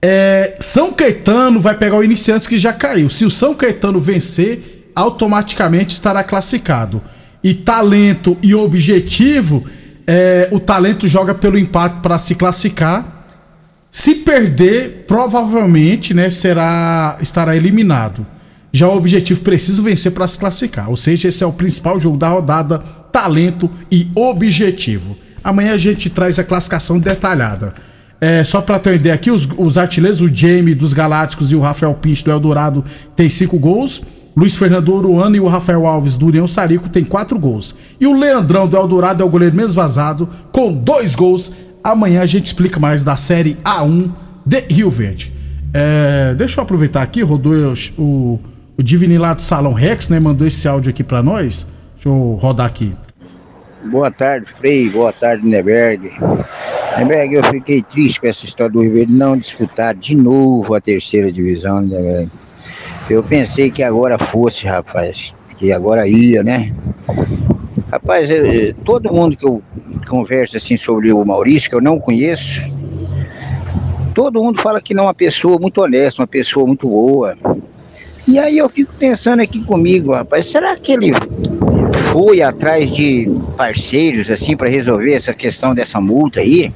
É, 0.00 0.56
São 0.60 0.92
Caetano 0.92 1.60
vai 1.60 1.76
pegar 1.76 1.96
o 1.96 2.04
Iniciantes 2.04 2.46
que 2.46 2.58
já 2.58 2.72
caiu. 2.72 3.10
Se 3.10 3.24
o 3.24 3.30
São 3.30 3.54
Caetano 3.54 3.98
vencer, 3.98 4.92
automaticamente 4.94 5.94
estará 5.94 6.22
classificado. 6.22 7.02
E 7.42 7.54
talento 7.54 8.36
e 8.42 8.54
objetivo 8.54 9.64
é, 10.06 10.48
o 10.50 10.58
talento 10.58 11.06
joga 11.06 11.34
pelo 11.34 11.58
empate 11.58 12.00
para 12.00 12.18
se 12.18 12.34
classificar. 12.34 13.26
Se 13.90 14.16
perder, 14.16 15.04
provavelmente, 15.06 16.14
né, 16.14 16.30
será 16.30 17.18
estará 17.20 17.56
eliminado. 17.56 18.26
Já 18.72 18.88
o 18.88 18.96
objetivo 18.96 19.40
precisa 19.40 19.82
vencer 19.82 20.12
para 20.12 20.28
se 20.28 20.38
classificar. 20.38 20.90
Ou 20.90 20.96
seja, 20.96 21.28
esse 21.28 21.42
é 21.42 21.46
o 21.46 21.52
principal 21.52 22.00
jogo 22.00 22.16
da 22.16 22.28
rodada, 22.28 22.78
talento 23.10 23.70
e 23.90 24.10
objetivo. 24.14 25.16
Amanhã 25.42 25.72
a 25.72 25.78
gente 25.78 26.10
traz 26.10 26.38
a 26.38 26.44
classificação 26.44 26.98
detalhada. 26.98 27.74
É, 28.20 28.42
só 28.42 28.60
para 28.60 28.78
ter 28.78 28.90
uma 28.90 28.96
ideia 28.96 29.14
aqui, 29.14 29.30
os, 29.30 29.48
os 29.56 29.78
artilheiros, 29.78 30.20
o 30.20 30.28
Jamie 30.32 30.74
dos 30.74 30.92
Galácticos 30.92 31.52
e 31.52 31.56
o 31.56 31.60
Rafael 31.60 31.94
Pinto 31.94 32.24
do 32.24 32.30
Eldorado 32.30 32.84
tem 33.14 33.30
cinco 33.30 33.58
gols. 33.58 34.02
Luiz 34.36 34.56
Fernando 34.56 34.94
Oruano 34.94 35.34
e 35.34 35.40
o 35.40 35.48
Rafael 35.48 35.86
Alves 35.86 36.16
do 36.16 36.26
União 36.26 36.46
Sarico 36.46 36.88
tem 36.88 37.04
quatro 37.04 37.38
gols. 37.38 37.74
E 38.00 38.06
o 38.06 38.16
Leandrão 38.16 38.68
do 38.68 38.76
Eldorado 38.76 39.22
é 39.22 39.26
o 39.26 39.28
goleiro 39.28 39.54
menos 39.54 39.74
vazado, 39.74 40.28
com 40.52 40.72
dois 40.72 41.14
gols. 41.14 41.54
Amanhã 41.82 42.22
a 42.22 42.26
gente 42.26 42.46
explica 42.46 42.78
mais 42.78 43.02
da 43.02 43.16
Série 43.16 43.56
A1 43.64 44.10
de 44.44 44.60
Rio 44.70 44.90
Verde. 44.90 45.32
É, 45.72 46.34
deixa 46.36 46.60
eu 46.60 46.62
aproveitar 46.62 47.02
aqui, 47.02 47.22
rodou 47.22 47.52
o, 47.98 48.38
o 48.76 48.82
Divini 48.82 49.18
lá 49.18 49.34
do 49.34 49.42
Salão 49.42 49.72
Rex, 49.72 50.08
né? 50.08 50.20
Mandou 50.20 50.46
esse 50.46 50.66
áudio 50.68 50.90
aqui 50.90 51.02
para 51.02 51.22
nós. 51.22 51.66
Deixa 51.96 52.08
eu 52.08 52.38
rodar 52.40 52.66
aqui. 52.66 52.94
Boa 53.90 54.10
tarde, 54.10 54.52
Frei. 54.52 54.90
Boa 54.90 55.12
tarde, 55.12 55.46
Neberg. 55.46 56.12
Neberg, 56.98 57.34
eu 57.34 57.44
fiquei 57.44 57.82
triste 57.82 58.20
com 58.20 58.26
essa 58.26 58.44
história 58.44 58.70
do 58.70 58.80
Verde 58.80 59.12
não 59.12 59.36
disputar 59.36 59.94
de 59.94 60.14
novo 60.14 60.74
a 60.74 60.80
terceira 60.80 61.32
divisão, 61.32 61.80
Neberg. 61.80 62.30
Eu 63.08 63.22
pensei 63.22 63.70
que 63.70 63.82
agora 63.82 64.18
fosse, 64.18 64.66
rapaz. 64.66 65.32
que 65.56 65.72
agora 65.72 66.06
ia, 66.06 66.42
né? 66.42 66.74
Rapaz, 67.90 68.28
eu, 68.28 68.74
todo 68.84 69.12
mundo 69.12 69.34
que 69.34 69.46
eu 69.46 69.62
converso 70.06 70.58
assim 70.58 70.76
sobre 70.76 71.10
o 71.10 71.24
Maurício, 71.24 71.70
que 71.70 71.74
eu 71.74 71.80
não 71.80 71.98
conheço, 71.98 72.70
todo 74.14 74.42
mundo 74.42 74.60
fala 74.60 74.82
que 74.82 74.92
não 74.92 75.04
é 75.04 75.06
uma 75.06 75.14
pessoa 75.14 75.58
muito 75.58 75.80
honesta, 75.80 76.20
uma 76.20 76.28
pessoa 76.28 76.66
muito 76.66 76.86
boa. 76.86 77.34
E 78.26 78.38
aí 78.38 78.58
eu 78.58 78.68
fico 78.68 78.92
pensando 78.98 79.40
aqui 79.40 79.64
comigo, 79.64 80.12
rapaz, 80.12 80.50
será 80.50 80.76
que 80.76 80.92
ele 80.92 81.12
foi 82.12 82.42
atrás 82.42 82.90
de 82.90 83.26
parceiros 83.56 84.30
assim 84.30 84.56
para 84.56 84.68
resolver 84.68 85.12
essa 85.14 85.32
questão 85.32 85.74
dessa 85.74 86.00
multa 86.00 86.40
aí? 86.40 86.72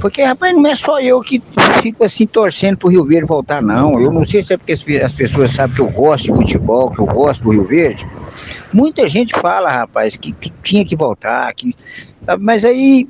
Porque, 0.00 0.22
rapaz, 0.22 0.54
não 0.54 0.66
é 0.66 0.74
só 0.74 1.00
eu 1.00 1.20
que 1.20 1.42
fico 1.82 2.04
assim 2.04 2.26
torcendo 2.26 2.76
pro 2.76 2.88
Rio 2.88 3.04
Verde 3.04 3.26
voltar, 3.26 3.62
não. 3.62 4.00
Eu 4.00 4.12
não 4.12 4.24
sei 4.24 4.42
se 4.42 4.54
é 4.54 4.56
porque 4.56 4.72
as 5.02 5.14
pessoas 5.14 5.52
sabem 5.52 5.74
que 5.76 5.82
eu 5.82 5.90
gosto 5.90 6.24
de 6.24 6.32
futebol, 6.32 6.90
que 6.90 6.98
eu 6.98 7.06
gosto 7.06 7.42
do 7.42 7.50
Rio 7.50 7.64
Verde. 7.64 8.06
Muita 8.72 9.08
gente 9.08 9.32
fala, 9.40 9.70
rapaz, 9.70 10.16
que, 10.16 10.32
que 10.32 10.52
tinha 10.62 10.84
que 10.84 10.96
voltar, 10.96 11.52
que, 11.54 11.74
mas 12.40 12.64
aí 12.64 13.08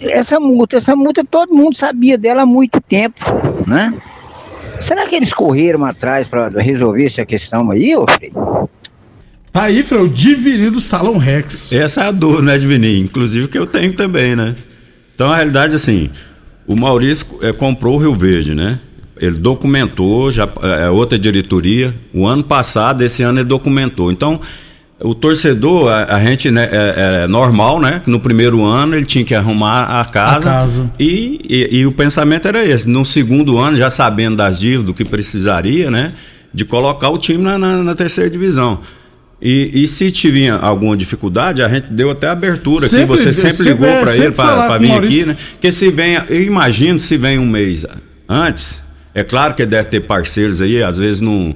essa 0.00 0.38
multa, 0.40 0.76
essa 0.76 0.94
multa 0.96 1.24
todo 1.24 1.54
mundo 1.54 1.76
sabia 1.76 2.16
dela 2.16 2.42
há 2.42 2.46
muito 2.46 2.80
tempo, 2.80 3.20
né? 3.66 3.92
Será 4.80 5.06
que 5.06 5.16
eles 5.16 5.32
correram 5.32 5.84
atrás 5.84 6.28
para 6.28 6.48
resolver 6.60 7.06
essa 7.06 7.24
questão 7.24 7.70
aí, 7.70 7.96
ô 7.96 8.06
Frei? 8.08 8.32
Aí, 9.56 9.82
Frei, 9.82 10.02
o 10.02 10.08
Divininho 10.08 10.70
do 10.70 10.82
Salão 10.82 11.16
Rex. 11.16 11.72
Essa 11.72 12.02
é 12.02 12.08
a 12.08 12.12
dor, 12.12 12.42
né, 12.42 12.58
Divininho? 12.58 13.02
Inclusive 13.04 13.48
que 13.48 13.56
eu 13.56 13.66
tenho 13.66 13.94
também, 13.94 14.36
né? 14.36 14.54
Então, 15.14 15.32
a 15.32 15.36
realidade, 15.36 15.74
assim, 15.74 16.10
o 16.66 16.76
Maurício 16.76 17.26
é, 17.40 17.54
comprou 17.54 17.94
o 17.94 17.98
Rio 17.98 18.14
Verde, 18.14 18.54
né? 18.54 18.78
Ele 19.18 19.38
documentou, 19.38 20.30
já 20.30 20.46
é 20.62 20.90
outra 20.90 21.18
diretoria. 21.18 21.94
O 22.12 22.26
ano 22.26 22.44
passado, 22.44 23.00
esse 23.02 23.22
ano 23.22 23.38
ele 23.38 23.48
documentou. 23.48 24.12
Então, 24.12 24.38
o 25.00 25.14
torcedor, 25.14 25.90
a, 25.90 26.16
a 26.16 26.20
gente 26.20 26.50
né, 26.50 26.68
é, 26.70 27.22
é, 27.22 27.26
normal, 27.26 27.80
né? 27.80 28.02
Que 28.04 28.10
no 28.10 28.20
primeiro 28.20 28.62
ano 28.62 28.94
ele 28.94 29.06
tinha 29.06 29.24
que 29.24 29.34
arrumar 29.34 30.00
a 30.02 30.04
casa. 30.04 30.50
A 30.50 30.52
casa. 30.52 30.90
E, 31.00 31.40
e, 31.48 31.78
e, 31.78 31.86
o 31.86 31.92
pensamento 31.92 32.46
era 32.46 32.62
esse. 32.62 32.86
No 32.86 33.06
segundo 33.06 33.56
ano, 33.56 33.78
já 33.78 33.88
sabendo 33.88 34.36
das 34.36 34.60
dívidas, 34.60 34.84
do 34.84 34.92
que 34.92 35.02
precisaria, 35.02 35.90
né? 35.90 36.12
De 36.52 36.62
colocar 36.66 37.08
o 37.08 37.16
time 37.16 37.42
na, 37.42 37.56
na, 37.56 37.82
na 37.82 37.94
terceira 37.94 38.28
divisão. 38.28 38.82
E, 39.48 39.84
e, 39.84 39.86
se 39.86 40.10
tiver 40.10 40.50
alguma 40.50 40.96
dificuldade, 40.96 41.62
a 41.62 41.68
gente 41.68 41.86
deu 41.92 42.10
até 42.10 42.26
abertura 42.26 42.88
sempre, 42.88 43.14
aqui, 43.14 43.22
você 43.22 43.32
sempre 43.32 43.62
ligou 43.62 44.00
para 44.00 44.16
ele 44.16 44.32
para 44.32 44.76
vir 44.78 44.90
aqui, 44.90 45.24
né? 45.24 45.36
Porque 45.52 45.70
se 45.70 45.88
vem, 45.88 46.20
eu 46.28 46.42
imagino 46.42 46.98
se 46.98 47.16
vem 47.16 47.38
um 47.38 47.46
mês 47.46 47.86
antes, 48.28 48.82
é 49.14 49.22
claro 49.22 49.54
que 49.54 49.64
deve 49.64 49.88
ter 49.88 50.00
parceiros 50.00 50.60
aí, 50.60 50.82
às 50.82 50.98
vezes 50.98 51.20
num, 51.20 51.54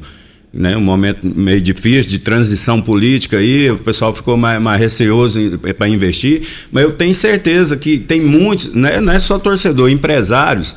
né, 0.55 0.77
um 0.77 0.81
momento 0.81 1.27
meio 1.27 1.61
difícil 1.61 2.13
de 2.13 2.21
transição 2.21 2.81
política 2.81 3.39
aí, 3.39 3.69
o 3.73 3.79
pessoal 3.79 4.15
ficou 4.15 4.37
mais, 4.37 4.63
mais 4.63 4.81
receoso 4.81 5.59
para 5.77 5.89
investir, 5.89 6.43
mas 6.71 6.85
eu 6.85 6.93
tenho 6.93 7.13
certeza 7.13 7.77
que 7.77 7.99
tem 7.99 8.21
muitos, 8.21 8.73
né, 8.73 9.01
não 9.01 9.13
é 9.13 9.19
só 9.19 9.37
torcedor, 9.37 9.91
empresários 9.91 10.77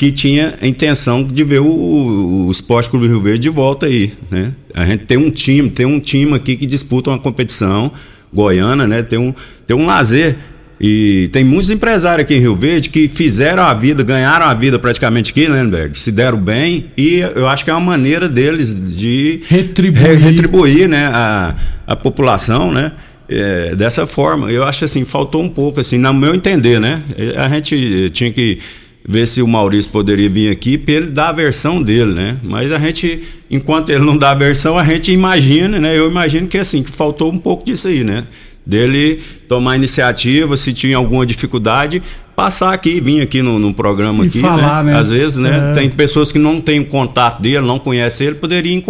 que 0.00 0.10
tinha 0.10 0.54
a 0.62 0.66
intenção 0.66 1.22
de 1.22 1.44
ver 1.44 1.60
o, 1.60 2.46
o 2.46 2.50
Esporte 2.50 2.88
Clube 2.88 3.06
Rio 3.06 3.20
Verde 3.20 3.40
de 3.40 3.50
volta 3.50 3.84
aí, 3.84 4.10
né? 4.30 4.54
A 4.72 4.86
gente 4.86 5.04
tem 5.04 5.18
um 5.18 5.30
time, 5.30 5.68
tem 5.68 5.84
um 5.84 6.00
time 6.00 6.32
aqui 6.32 6.56
que 6.56 6.64
disputa 6.64 7.10
uma 7.10 7.18
competição 7.18 7.92
goiana, 8.32 8.86
né? 8.86 9.02
Tem 9.02 9.18
um, 9.18 9.34
tem 9.66 9.76
um 9.76 9.84
lazer 9.84 10.36
e 10.80 11.28
tem 11.32 11.44
muitos 11.44 11.70
empresários 11.70 12.24
aqui 12.24 12.34
em 12.34 12.40
Rio 12.40 12.54
Verde 12.54 12.88
que 12.88 13.08
fizeram 13.08 13.62
a 13.62 13.74
vida, 13.74 14.02
ganharam 14.02 14.46
a 14.46 14.54
vida 14.54 14.78
praticamente 14.78 15.32
aqui, 15.32 15.46
né, 15.46 15.62
Lemberg? 15.62 15.98
Se 15.98 16.10
deram 16.10 16.38
bem 16.38 16.86
e 16.96 17.18
eu 17.18 17.46
acho 17.46 17.62
que 17.62 17.70
é 17.70 17.74
uma 17.74 17.80
maneira 17.80 18.26
deles 18.26 18.74
de 18.96 19.42
retribuir, 19.48 20.18
retribuir 20.18 20.88
né, 20.88 21.10
a, 21.12 21.54
a 21.86 21.94
população, 21.94 22.72
né? 22.72 22.92
É, 23.28 23.76
dessa 23.76 24.06
forma. 24.06 24.50
Eu 24.50 24.64
acho 24.64 24.82
assim, 24.86 25.04
faltou 25.04 25.42
um 25.42 25.48
pouco, 25.48 25.78
assim, 25.78 25.98
no 25.98 26.14
meu 26.14 26.34
entender, 26.34 26.80
né? 26.80 27.02
A 27.36 27.50
gente 27.50 28.10
tinha 28.14 28.32
que 28.32 28.58
ver 29.06 29.26
se 29.26 29.42
o 29.42 29.48
Maurício 29.48 29.90
poderia 29.90 30.28
vir 30.28 30.50
aqui 30.50 30.76
para 30.76 30.94
ele 30.94 31.06
dar 31.06 31.28
a 31.28 31.32
versão 31.32 31.82
dele, 31.82 32.12
né? 32.12 32.36
Mas 32.42 32.70
a 32.70 32.78
gente, 32.78 33.22
enquanto 33.50 33.90
ele 33.90 34.04
não 34.04 34.16
dá 34.16 34.30
a 34.30 34.34
versão, 34.34 34.78
a 34.78 34.84
gente 34.84 35.10
imagina, 35.12 35.78
né? 35.78 35.96
Eu 35.96 36.08
imagino 36.08 36.46
que 36.46 36.58
assim, 36.58 36.82
que 36.82 36.90
faltou 36.90 37.30
um 37.30 37.38
pouco 37.38 37.64
disso 37.64 37.88
aí, 37.88 38.04
né? 38.04 38.24
Dele 38.64 39.20
tomar 39.48 39.76
iniciativa, 39.76 40.56
se 40.56 40.72
tinha 40.72 40.96
alguma 40.96 41.24
dificuldade, 41.24 42.02
passar 42.36 42.72
aqui, 42.72 43.00
vir 43.00 43.22
aqui 43.22 43.42
no, 43.42 43.58
no 43.58 43.72
programa 43.72 44.24
e 44.24 44.28
aqui, 44.28 44.40
falar, 44.40 44.84
né? 44.84 44.92
né? 44.92 44.98
Às 44.98 45.10
vezes, 45.10 45.38
né? 45.38 45.70
É. 45.70 45.72
Tem 45.72 45.90
pessoas 45.90 46.30
que 46.30 46.38
não 46.38 46.60
têm 46.60 46.84
contato 46.84 47.40
dele, 47.40 47.66
não 47.66 47.78
conhecem 47.78 48.28
ele, 48.28 48.36
poderia 48.36 48.82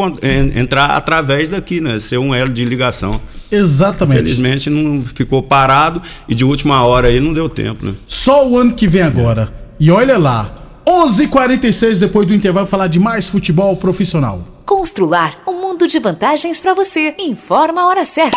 entrar 0.55 0.97
através 0.97 1.49
daqui, 1.49 1.81
né? 1.81 1.99
Ser 1.99 2.19
um 2.19 2.35
elo 2.35 2.53
de 2.53 2.65
ligação. 2.65 3.21
Exatamente. 3.51 4.21
Infelizmente 4.21 4.71
não 4.71 5.03
ficou 5.03 5.43
parado 5.43 6.01
e 6.29 6.35
de 6.35 6.45
última 6.45 6.85
hora 6.85 7.09
aí 7.09 7.21
não 7.21 7.33
deu 7.33 7.49
tempo, 7.49 7.85
né? 7.85 7.95
Só 8.07 8.49
o 8.49 8.57
ano 8.57 8.73
que 8.73 8.87
vem 8.87 9.03
agora. 9.03 9.60
E 9.81 9.91
olha 9.91 10.19
lá, 10.19 10.51
11:46 10.87 11.99
depois 11.99 12.29
do 12.29 12.35
intervalo 12.35 12.67
falar 12.67 12.87
de 12.87 13.01
mais 13.01 13.31
futebol 13.31 13.75
profissional. 13.75 14.39
Constrular 14.67 15.39
um 15.49 15.59
mundo 15.59 15.89
de 15.89 15.99
vantagens 15.99 16.61
para 16.61 16.75
você. 16.75 17.15
Informa 17.19 17.81
a 17.81 17.87
hora 17.87 18.05
certa. 18.05 18.37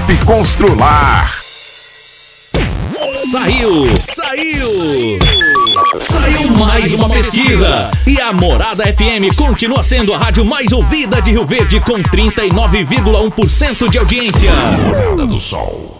Zap 0.00 0.24
Constrular. 0.24 1.30
Saiu! 3.12 3.88
Saiu! 3.98 5.18
Saiu 5.96 6.50
mais 6.56 6.94
uma 6.94 7.08
pesquisa! 7.08 7.90
E 8.06 8.18
a 8.20 8.32
Morada 8.32 8.84
FM 8.84 9.34
continua 9.36 9.82
sendo 9.82 10.14
a 10.14 10.18
rádio 10.18 10.44
mais 10.44 10.72
ouvida 10.72 11.20
de 11.20 11.32
Rio 11.32 11.44
Verde 11.44 11.80
com 11.80 11.94
39,1% 11.94 13.90
de 13.90 13.98
audiência. 13.98 14.52
Morada 14.52 15.26
do 15.26 15.36
Sol. 15.36 15.99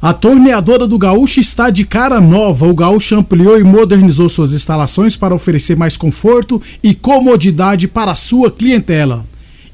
A 0.00 0.14
torneadora 0.14 0.86
do 0.86 0.96
Gaúcho 0.96 1.40
está 1.40 1.70
de 1.70 1.84
cara 1.84 2.20
nova. 2.20 2.68
O 2.68 2.74
Gaúcho 2.74 3.16
ampliou 3.16 3.58
e 3.58 3.64
modernizou 3.64 4.28
suas 4.28 4.52
instalações 4.52 5.16
para 5.16 5.34
oferecer 5.34 5.76
mais 5.76 5.96
conforto 5.96 6.62
e 6.80 6.94
comodidade 6.94 7.88
para 7.88 8.12
a 8.12 8.14
sua 8.14 8.48
clientela. 8.48 9.26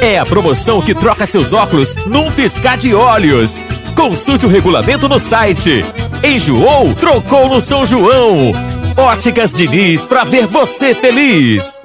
É 0.00 0.18
a 0.18 0.26
promoção 0.26 0.82
que 0.82 0.92
troca 0.92 1.24
seus 1.24 1.52
óculos 1.52 1.94
num 2.06 2.32
piscar 2.32 2.76
de 2.76 2.92
olhos. 2.92 3.62
Consulte 3.94 4.46
o 4.46 4.48
regulamento 4.48 5.08
no 5.08 5.20
site. 5.20 5.84
Enjoou? 6.24 6.92
Trocou 6.94 7.48
no 7.48 7.60
São 7.60 7.86
João. 7.86 8.52
Óticas 8.96 9.54
Diniz, 9.54 10.06
pra 10.06 10.24
ver 10.24 10.46
você 10.46 10.92
feliz. 10.92 11.76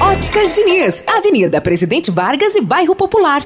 Óticas 0.00 0.54
Diniz, 0.54 1.04
Avenida 1.06 1.60
Presidente 1.60 2.10
Vargas 2.10 2.54
e 2.54 2.62
Bairro 2.62 2.96
Popular. 2.96 3.42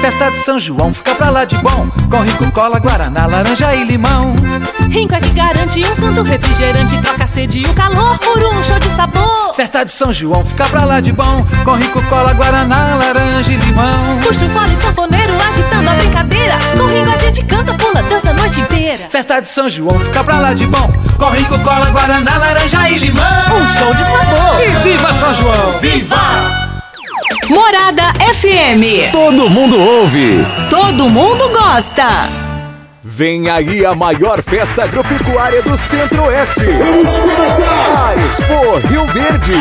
Festa 0.00 0.30
de 0.30 0.38
São 0.38 0.60
João 0.60 0.94
fica 0.94 1.14
pra 1.16 1.28
lá 1.28 1.44
de 1.44 1.56
bom. 1.58 1.88
Com 2.08 2.22
rico 2.22 2.50
cola, 2.52 2.78
guaraná, 2.78 3.26
laranja 3.26 3.74
e 3.74 3.84
limão. 3.84 4.34
Rinco 4.90 5.14
é 5.14 5.20
que 5.20 5.30
garante 5.30 5.84
um 5.84 5.94
santo 5.94 6.22
refrigerante 6.22 6.96
Troca 7.02 7.24
a 7.24 7.26
sede 7.26 7.58
e 7.58 7.64
o 7.64 7.74
calor 7.74 8.16
por 8.18 8.38
um 8.38 8.62
show 8.62 8.78
de 8.78 8.90
sabor. 8.90 9.54
Festa 9.54 9.84
de 9.84 9.90
São 9.90 10.12
João 10.12 10.44
fica 10.44 10.64
pra 10.68 10.84
lá 10.84 11.00
de 11.00 11.12
bom. 11.12 11.44
Com 11.64 11.74
rico 11.74 12.00
cola, 12.04 12.32
guaraná, 12.32 12.94
laranja 12.94 13.52
e 13.52 13.56
limão. 13.56 14.18
Puxa 14.22 14.48
fora 14.50 14.72
e 14.72 14.76
sanfoneiro 14.76 15.34
agitando 15.48 15.90
a 15.90 15.94
brincadeira. 15.94 16.54
Com 16.76 16.86
Rinco 16.86 17.10
a 17.10 17.16
gente 17.16 17.44
canta, 17.44 17.74
pula, 17.74 18.02
dança 18.04 18.30
a 18.30 18.34
noite 18.34 18.60
inteira. 18.60 19.08
Festa 19.10 19.40
de 19.40 19.48
São 19.48 19.68
João 19.68 19.98
fica 19.98 20.22
pra 20.22 20.38
lá 20.38 20.54
de 20.54 20.66
bom. 20.66 20.90
Com 21.18 21.30
rico 21.30 21.58
cola, 21.58 21.90
guaraná, 21.90 22.38
laranja 22.38 22.88
e 22.88 22.98
limão. 22.98 23.24
Um 23.52 23.66
show 23.66 23.92
de 23.94 24.02
sabor. 24.02 24.62
E 24.62 24.88
viva 24.88 25.12
São 25.12 25.34
João! 25.34 25.78
Viva! 25.80 26.47
Morada 27.48 28.12
FM. 28.34 29.10
Todo 29.10 29.48
mundo 29.48 29.80
ouve. 29.80 30.44
Todo 30.68 31.08
mundo 31.08 31.48
gosta. 31.48 32.04
Vem 33.02 33.48
aí 33.48 33.86
a 33.86 33.94
maior 33.94 34.42
festa 34.42 34.84
agropecuária 34.84 35.62
do 35.62 35.76
Centro-Oeste. 35.78 36.66
A 36.66 38.14
Expo 38.26 38.86
Rio 38.88 39.06
Verde. 39.06 39.54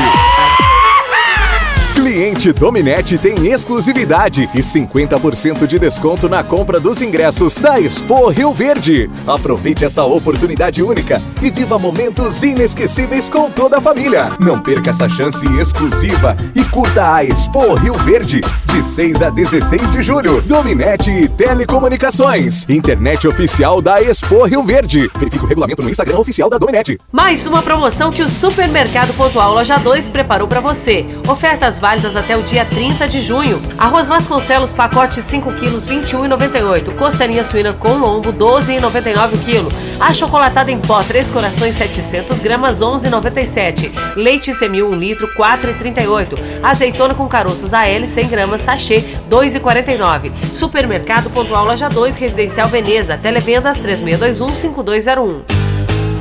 Cliente 1.97 2.53
Dominete 2.53 3.17
tem 3.17 3.51
exclusividade 3.51 4.47
e 4.53 4.59
50% 4.59 5.65
de 5.65 5.79
desconto 5.79 6.29
na 6.29 6.43
compra 6.43 6.79
dos 6.79 7.01
ingressos 7.01 7.55
da 7.55 7.79
Expo 7.79 8.27
Rio 8.27 8.53
Verde. 8.53 9.09
Aproveite 9.25 9.83
essa 9.83 10.03
oportunidade 10.03 10.83
única 10.83 11.19
e 11.41 11.49
viva 11.49 11.79
momentos 11.79 12.43
inesquecíveis 12.43 13.31
com 13.31 13.49
toda 13.49 13.79
a 13.79 13.81
família. 13.81 14.29
Não 14.39 14.61
perca 14.61 14.91
essa 14.91 15.09
chance 15.09 15.43
exclusiva 15.59 16.37
e 16.53 16.63
curta 16.65 17.15
a 17.15 17.25
Expo 17.25 17.73
Rio 17.73 17.95
Verde 17.95 18.41
de 18.41 18.83
6 18.83 19.23
a 19.23 19.31
16 19.31 19.93
de 19.93 20.03
julho. 20.03 20.39
Dominete 20.43 21.09
e 21.09 21.27
Telecomunicações. 21.27 22.63
Internet 22.69 23.27
oficial 23.27 23.81
da 23.81 23.99
Expo 24.03 24.43
Rio 24.43 24.63
Verde. 24.63 25.09
Verifique 25.17 25.43
o 25.43 25.47
regulamento 25.47 25.81
no 25.81 25.89
Instagram 25.89 26.19
oficial 26.19 26.47
da 26.47 26.59
Dominete. 26.59 26.99
Mais 27.11 27.47
uma 27.47 27.63
promoção 27.63 28.11
que 28.11 28.21
o 28.21 28.29
Supermercado 28.29 29.15
Pontual 29.15 29.55
Loja 29.55 29.77
2 29.77 30.09
preparou 30.09 30.47
para 30.47 30.59
você. 30.59 31.03
Ofertas 31.27 31.79
válidas 31.79 31.86
até 32.17 32.35
o 32.35 32.43
dia 32.43 32.65
30 32.65 33.07
de 33.07 33.21
junho. 33.21 33.61
Arroz 33.77 34.09
Vasconcelos, 34.09 34.73
pacote 34.73 35.21
5 35.21 35.53
quilos, 35.53 35.87
21,98. 35.87 36.93
Costelinha 36.97 37.45
suína 37.45 37.71
com 37.71 37.93
lombo, 37.93 38.33
12,99 38.33 39.37
kg. 39.45 39.73
Achocolatada 39.97 40.69
em 40.69 40.79
pó, 40.79 41.01
3 41.01 41.31
corações, 41.31 41.75
700 41.75 42.39
gramas, 42.39 42.81
11,97. 42.81 43.89
Leite 44.17 44.53
semil, 44.53 44.89
1 44.89 44.95
litro, 44.95 45.29
4,38. 45.33 46.37
Azeitona 46.61 47.15
com 47.15 47.25
caroços 47.25 47.73
AL, 47.73 48.05
100 48.05 48.27
gramas, 48.27 48.61
sachê, 48.61 49.05
2,49. 49.29 50.33
Supermercado 50.53 51.29
Pontual 51.29 51.63
Loja 51.63 51.87
2, 51.87 52.17
Residencial 52.17 52.67
Veneza. 52.67 53.17
Televendas 53.17 53.77
3621-5201. 53.77 55.41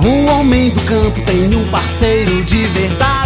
O 0.04 0.26
homem 0.26 0.70
do 0.70 0.80
campo 0.82 1.20
tem 1.22 1.52
um 1.56 1.66
parceiro 1.68 2.44
de 2.44 2.64
verdade. 2.66 3.25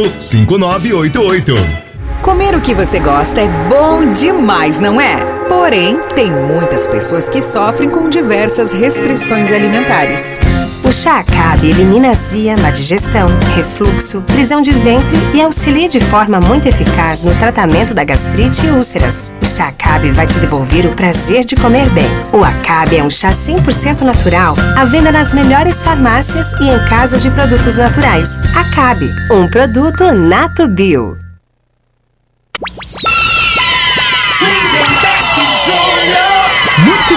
5988. 0.00 1.54
Comer 2.22 2.54
o 2.54 2.60
que 2.60 2.74
você 2.74 2.98
gosta 2.98 3.40
é 3.40 3.48
bom 3.68 4.12
demais, 4.12 4.80
não 4.80 5.00
é? 5.00 5.16
Porém, 5.48 5.98
tem 6.14 6.30
muitas 6.30 6.86
pessoas 6.86 7.28
que 7.28 7.42
sofrem 7.42 7.90
com 7.90 8.08
diversas 8.08 8.72
restrições 8.72 9.52
alimentares. 9.52 10.38
O 10.92 10.94
chá 10.94 11.20
Acabe 11.20 11.70
elimina 11.70 12.10
azia, 12.10 12.54
má 12.58 12.70
digestão, 12.70 13.26
refluxo, 13.56 14.20
prisão 14.20 14.60
de 14.60 14.72
ventre 14.72 15.16
e 15.32 15.40
auxilia 15.40 15.88
de 15.88 15.98
forma 15.98 16.38
muito 16.38 16.68
eficaz 16.68 17.22
no 17.22 17.34
tratamento 17.36 17.94
da 17.94 18.04
gastrite 18.04 18.66
e 18.66 18.68
úlceras. 18.68 19.32
O 19.40 19.46
chá 19.46 19.68
Acabe 19.68 20.10
vai 20.10 20.26
te 20.26 20.38
devolver 20.38 20.84
o 20.84 20.94
prazer 20.94 21.46
de 21.46 21.56
comer 21.56 21.88
bem. 21.88 22.10
O 22.30 22.44
Acabe 22.44 22.98
é 22.98 23.02
um 23.02 23.08
chá 23.08 23.30
100% 23.30 24.02
natural, 24.02 24.54
à 24.76 24.84
venda 24.84 25.10
nas 25.10 25.32
melhores 25.32 25.82
farmácias 25.82 26.52
e 26.60 26.68
em 26.68 26.84
casas 26.84 27.22
de 27.22 27.30
produtos 27.30 27.74
naturais. 27.74 28.42
Acabe, 28.54 29.10
um 29.30 29.48
produto 29.48 30.12
Nato 30.12 30.68
Bio. 30.68 31.21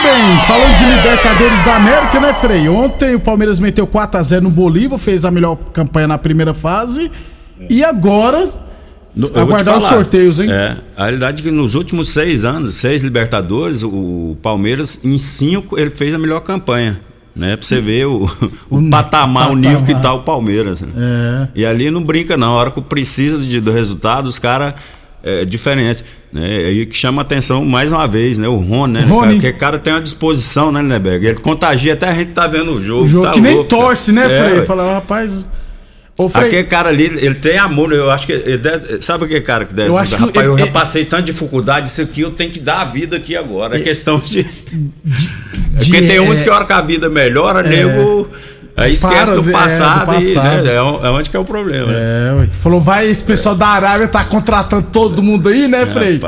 Bem, 0.05 0.45
falando 0.47 0.77
de 0.77 0.85
Libertadores 0.85 1.63
da 1.63 1.75
América, 1.77 2.19
né, 2.19 2.33
Frei? 2.35 2.69
Ontem 2.69 3.15
o 3.15 3.19
Palmeiras 3.19 3.59
meteu 3.59 3.87
4x0 3.87 4.41
no 4.41 4.49
Bolívar, 4.51 4.99
fez 4.99 5.25
a 5.25 5.31
melhor 5.31 5.57
campanha 5.73 6.07
na 6.07 6.17
primeira 6.17 6.53
fase. 6.53 7.11
E 7.69 7.83
agora, 7.83 8.49
No- 9.15 9.27
aguardar 9.37 9.77
os 9.77 9.83
sorteios, 9.85 10.39
hein? 10.39 10.51
É, 10.51 10.75
a 10.95 11.03
realidade 11.05 11.41
é 11.41 11.43
que 11.43 11.51
nos 11.51 11.73
últimos 11.73 12.09
seis 12.09 12.45
anos, 12.45 12.75
seis 12.75 13.01
Libertadores, 13.01 13.81
o 13.83 14.37
Palmeiras, 14.41 14.99
em 15.03 15.17
cinco, 15.17 15.79
ele 15.79 15.89
fez 15.89 16.13
a 16.13 16.17
melhor 16.19 16.41
campanha. 16.41 16.99
Né? 17.35 17.57
Pra 17.57 17.65
você 17.65 17.81
ver 17.81 18.05
o, 18.07 18.29
o 18.71 18.89
patamar, 18.89 19.51
o 19.51 19.55
nível 19.57 19.81
que 19.83 19.93
tá 19.95 20.13
o 20.13 20.21
Palmeiras. 20.21 20.81
né? 20.81 20.89
É. 20.95 21.47
E 21.53 21.65
ali 21.65 21.91
não 21.91 22.01
brinca, 22.01 22.37
não. 22.37 22.51
A 22.51 22.53
hora 22.53 22.71
que 22.71 22.79
precisa 22.79 23.39
de, 23.39 23.59
do 23.59 23.71
resultado, 23.73 24.25
os 24.27 24.39
caras. 24.39 24.73
É 25.27 25.43
diferente, 25.43 26.03
né? 26.31 26.71
E 26.71 26.85
que 26.85 26.95
chama 26.95 27.21
atenção 27.23 27.65
mais 27.65 27.91
uma 27.91 28.07
vez, 28.07 28.37
né? 28.37 28.47
O 28.47 28.57
Rony, 28.57 28.93
né? 28.93 29.01
Rony. 29.01 29.19
Cara, 29.21 29.33
Porque 29.33 29.47
o 29.49 29.57
cara 29.57 29.79
tem 29.79 29.93
uma 29.93 30.01
disposição, 30.01 30.71
né, 30.71 30.81
Neberg? 30.83 31.25
Ele 31.25 31.39
contagia 31.39 31.93
até 31.93 32.07
a 32.07 32.13
gente 32.13 32.31
tá 32.31 32.45
vendo 32.45 32.73
o 32.75 32.81
jogo. 32.81 33.05
O 33.05 33.07
jogo 33.07 33.25
tá 33.25 33.31
que 33.31 33.41
nem 33.41 33.53
louco, 33.55 33.69
torce, 33.69 34.11
né, 34.11 34.25
É, 34.31 34.43
Frei? 34.49 34.65
Fala, 34.65 34.93
rapaz. 34.93 35.45
Ô, 36.17 36.29
Frei, 36.29 36.47
Aquele 36.47 36.63
cara 36.65 36.89
ali, 36.89 37.05
ele 37.05 37.35
tem 37.35 37.57
amor, 37.57 37.91
eu 37.91 38.09
acho 38.09 38.25
que. 38.27 38.31
ele 38.31 38.57
deve- 38.57 39.01
sabe 39.01 39.25
aquele 39.25 39.41
cara 39.41 39.65
que 39.65 39.73
deve 39.73 39.89
Eu 39.89 39.97
assim, 39.97 40.15
que 40.15 40.21
rapaz, 40.21 40.45
eu 40.45 40.51
ele- 40.53 40.59
já 40.61 40.65
ele- 40.67 40.73
passei 40.73 41.03
tanta 41.03 41.23
dificuldade, 41.23 41.89
isso 41.89 42.01
aqui 42.01 42.21
eu 42.21 42.31
tenho 42.31 42.51
que 42.51 42.59
dar 42.61 42.81
a 42.81 42.85
vida 42.85 43.17
aqui 43.17 43.35
agora. 43.35 43.77
É 43.77 43.81
questão 43.81 44.19
de. 44.19 44.43
de- 44.43 45.29
Porque 45.77 46.01
tem 46.03 46.19
uns 46.21 46.39
é- 46.39 46.43
que 46.45 46.49
a 46.49 46.55
hora 46.55 46.65
que 46.65 46.71
a 46.71 46.81
vida 46.81 47.09
melhora, 47.09 47.67
É. 47.67 47.69
nego. 47.85 48.29
Aí 48.77 48.91
esquece 48.93 49.31
Para, 49.31 49.41
do 49.41 49.49
é, 49.49 49.53
passado, 49.53 50.05
do 50.05 50.11
e 50.21 50.33
passado. 50.33 50.63
né, 50.63 50.71
é, 50.71 50.75
é 50.75 50.81
onde 51.11 51.29
que 51.29 51.37
é 51.37 51.39
o 51.39 51.45
problema. 51.45 51.87
né? 51.87 51.93
É, 51.97 52.39
ué. 52.39 52.49
Falou, 52.59 52.81
vai, 52.81 53.07
esse 53.09 53.23
pessoal 53.23 53.55
da 53.55 53.67
Arábia 53.67 54.07
tá 54.07 54.23
contratando 54.25 54.87
todo 54.91 55.23
mundo 55.23 55.47
aí, 55.47 55.67
né, 55.67 55.85
Frei? 55.85 56.19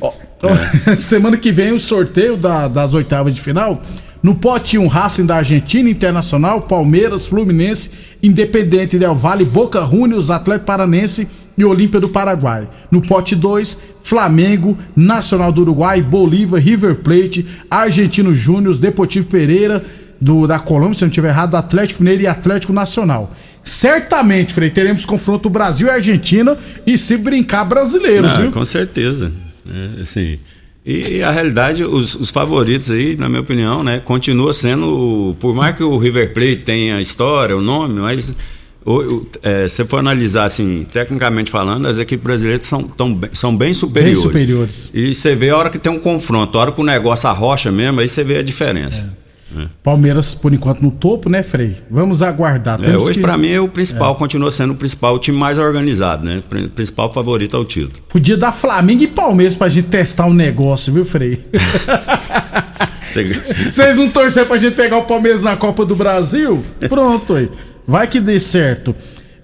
Ó, 0.00 0.12
Semana 0.96 1.36
que 1.36 1.50
vem 1.50 1.72
o 1.72 1.78
sorteio 1.80 2.36
da- 2.36 2.68
das 2.68 2.94
oitavas 2.94 3.34
de 3.34 3.40
final. 3.40 3.82
No 4.22 4.34
pote 4.36 4.78
1, 4.78 4.86
Racing 4.86 5.26
da 5.26 5.36
Argentina, 5.36 5.88
Internacional, 5.90 6.62
Palmeiras, 6.62 7.26
Fluminense, 7.26 7.90
Independente 8.22 8.98
Del 8.98 9.14
Vale, 9.14 9.44
Boca 9.44 9.80
Juniors, 9.84 10.28
Atlético 10.30 10.66
Paranense 10.66 11.26
e 11.56 11.64
Olímpia 11.64 12.00
do 12.00 12.08
Paraguai. 12.08 12.68
No 12.90 13.00
pote 13.00 13.34
2, 13.36 13.78
Flamengo, 14.02 14.76
Nacional 14.96 15.52
do 15.52 15.60
Uruguai, 15.62 16.00
Bolívar, 16.02 16.60
River 16.60 16.96
Plate, 16.96 17.46
Argentino 17.70 18.34
Júnior, 18.34 18.76
Deportivo 18.76 19.26
Pereira 19.26 19.84
do, 20.20 20.46
da 20.46 20.58
Colômbia, 20.58 20.94
se 20.94 21.04
eu 21.04 21.06
não 21.06 21.10
estiver 21.10 21.28
errado, 21.28 21.54
Atlético 21.56 22.02
Mineiro 22.02 22.22
e 22.22 22.26
Atlético 22.26 22.72
Nacional. 22.72 23.32
Certamente, 23.62 24.52
Frei, 24.54 24.70
teremos 24.70 25.04
confronto 25.04 25.48
Brasil 25.50 25.86
e 25.86 25.90
Argentina 25.90 26.56
e 26.86 26.96
se 26.96 27.16
brincar 27.16 27.64
brasileiros, 27.64 28.30
Não, 28.32 28.42
viu? 28.42 28.50
Com 28.52 28.64
certeza. 28.64 29.32
É, 29.98 30.00
assim, 30.02 30.38
e, 30.86 31.16
e 31.18 31.22
a 31.22 31.30
realidade, 31.30 31.84
os, 31.84 32.14
os 32.14 32.30
favoritos 32.30 32.90
aí, 32.90 33.14
na 33.16 33.28
minha 33.28 33.40
opinião, 33.42 33.84
né, 33.84 34.00
continua 34.02 34.52
sendo, 34.54 35.36
por 35.38 35.54
mais 35.54 35.76
que 35.76 35.82
o 35.84 35.98
River 35.98 36.32
Plate 36.32 36.56
tenha 36.64 36.96
a 36.96 37.00
história, 37.02 37.54
o 37.56 37.60
nome, 37.60 38.00
mas 38.00 38.34
o, 38.86 39.26
é, 39.42 39.68
se 39.68 39.84
for 39.84 39.98
analisar 39.98 40.44
assim, 40.46 40.86
tecnicamente 40.90 41.50
falando, 41.50 41.86
as 41.86 41.98
equipes 41.98 42.24
brasileiras 42.24 42.66
são, 42.66 42.84
tão, 42.84 43.14
bem- 43.14 43.30
são 43.34 43.54
bem 43.54 43.74
superiores. 43.74 44.18
Bem 44.22 44.30
superiores. 44.32 44.90
E 44.94 45.14
você 45.14 45.34
vê 45.34 45.50
a 45.50 45.56
hora 45.58 45.68
que 45.68 45.78
tem 45.78 45.92
um 45.92 45.98
confronto, 45.98 46.56
a 46.56 46.62
hora 46.62 46.72
que 46.72 46.80
o 46.80 46.84
negócio 46.84 47.28
arrocha 47.28 47.70
mesmo, 47.70 48.00
aí 48.00 48.08
você 48.08 48.24
vê 48.24 48.38
a 48.38 48.42
diferença. 48.42 49.14
É. 49.24 49.27
Palmeiras, 49.82 50.34
por 50.34 50.52
enquanto, 50.52 50.82
no 50.82 50.90
topo, 50.90 51.28
né, 51.30 51.42
Frei? 51.42 51.76
Vamos 51.90 52.22
aguardar. 52.22 52.82
É, 52.84 52.96
hoje, 52.96 53.14
que- 53.14 53.20
pra 53.20 53.36
mim, 53.38 53.48
é 53.50 53.60
o 53.60 53.68
principal, 53.68 54.14
continua 54.16 54.50
sendo 54.50 54.74
o 54.74 54.76
principal, 54.76 55.14
o 55.14 55.18
time 55.18 55.36
mais 55.38 55.58
organizado, 55.58 56.24
né? 56.24 56.42
Pri- 56.48 56.68
Principal 56.68 57.12
favorito 57.12 57.56
ao 57.56 57.64
título. 57.64 58.02
Podia 58.08 58.36
dar 58.36 58.52
Flamengo 58.52 59.02
e 59.02 59.06
Palmeiras 59.06 59.56
pra 59.56 59.68
gente 59.68 59.88
testar 59.88 60.26
um 60.26 60.34
negócio, 60.34 60.92
viu, 60.92 61.04
Frei? 61.04 61.40
Você- 63.10 63.24
Vocês 63.70 63.96
não 63.96 64.08
torceram 64.10 64.46
pra 64.46 64.58
gente 64.58 64.74
pegar 64.76 64.98
o 64.98 65.04
Palmeiras 65.04 65.42
na 65.42 65.56
Copa 65.56 65.84
do 65.84 65.96
Brasil? 65.96 66.62
Pronto 66.88 67.34
aí. 67.34 67.50
Vai 67.86 68.06
que 68.06 68.20
dê 68.20 68.38
certo. 68.38 68.94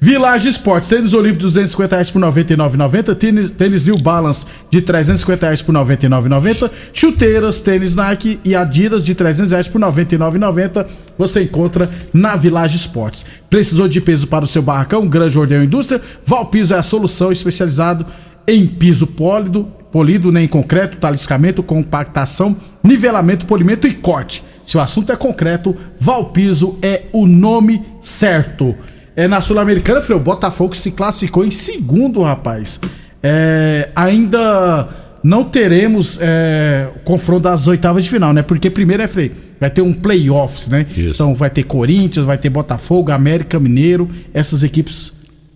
Village 0.05 0.51
Esportes, 0.51 0.91
tênis 0.91 1.15
olímpico 1.15 1.39
de 1.39 1.45
250 1.45 1.97
reais 1.97 2.11
por 2.11 2.21
99,90, 2.21 3.15
tênis, 3.15 3.51
tênis 3.51 3.87
New 3.87 3.97
Balance 3.97 4.45
de 4.71 4.83
350 4.83 5.47
reais 5.47 5.63
por 5.63 5.75
99,90, 5.75 6.71
chuteiras, 6.93 7.63
tênis 7.63 7.97
Nike 7.97 8.39
e 8.45 8.55
Adidas 8.55 9.03
de 9.03 9.15
300 9.15 9.51
reais 9.51 9.67
por 9.67 9.81
99,90, 9.81 10.87
você 11.17 11.45
encontra 11.45 11.89
na 12.13 12.37
Village 12.37 12.77
Esportes. 12.77 13.25
Precisou 13.49 13.89
de 13.89 13.99
peso 13.99 14.27
para 14.27 14.45
o 14.45 14.47
seu 14.47 14.61
barracão? 14.61 15.09
Grande 15.09 15.39
Ordem 15.39 15.65
Indústria, 15.65 16.03
Valpiso 16.27 16.75
é 16.75 16.79
a 16.79 16.83
solução 16.83 17.33
especializado 17.33 18.05
em 18.47 18.67
piso 18.67 19.07
pólido, 19.07 19.67
polido 19.91 20.31
nem 20.31 20.45
em 20.45 20.49
concreto, 20.49 20.99
taliscamento, 20.99 21.63
compactação, 21.63 22.55
nivelamento, 22.83 23.47
polimento 23.47 23.89
e 23.89 23.95
corte. 23.95 24.45
Se 24.67 24.77
o 24.77 24.81
assunto 24.81 25.13
é 25.13 25.17
concreto, 25.17 25.75
Valpiso 25.99 26.79
é 26.83 27.05
o 27.11 27.27
nome 27.27 27.81
certo. 28.03 28.77
É 29.17 29.29
na 29.29 29.41
Sul-Americana, 29.41 30.01
Frei, 30.01 30.17
o 30.17 30.21
Botafogo 30.21 30.75
se 30.77 30.91
classificou 30.91 31.45
em 31.45 31.51
segundo, 31.51 32.23
rapaz. 32.23 32.81
É, 33.23 33.89
ainda 33.95 34.89
não 35.23 35.45
teremos 35.45 36.19
é, 36.21 36.89
o 36.97 36.99
confronto 37.01 37.43
das 37.45 37.67
oitavas 37.67 38.05
de 38.05 38.11
final, 38.11 38.33
né? 38.33 38.43
Porque 38.43 38.69
primeiro 38.69 39.03
é, 39.03 39.07
Frei, 39.09 39.33
vai 39.61 39.71
ter 39.71 39.83
um 39.83 39.93
playoffs, 39.93 40.69
né? 40.69 40.85
Então 40.97 41.35
vai 41.35 41.49
ter 41.49 41.63
Corinthians, 41.63 42.27
vai 42.27 42.37
ter 42.37 42.51
Botafogo, 42.51 43.11
América 43.13 43.59
Mineiro, 43.61 44.09
essas 44.35 44.63
equipes 44.65 45.13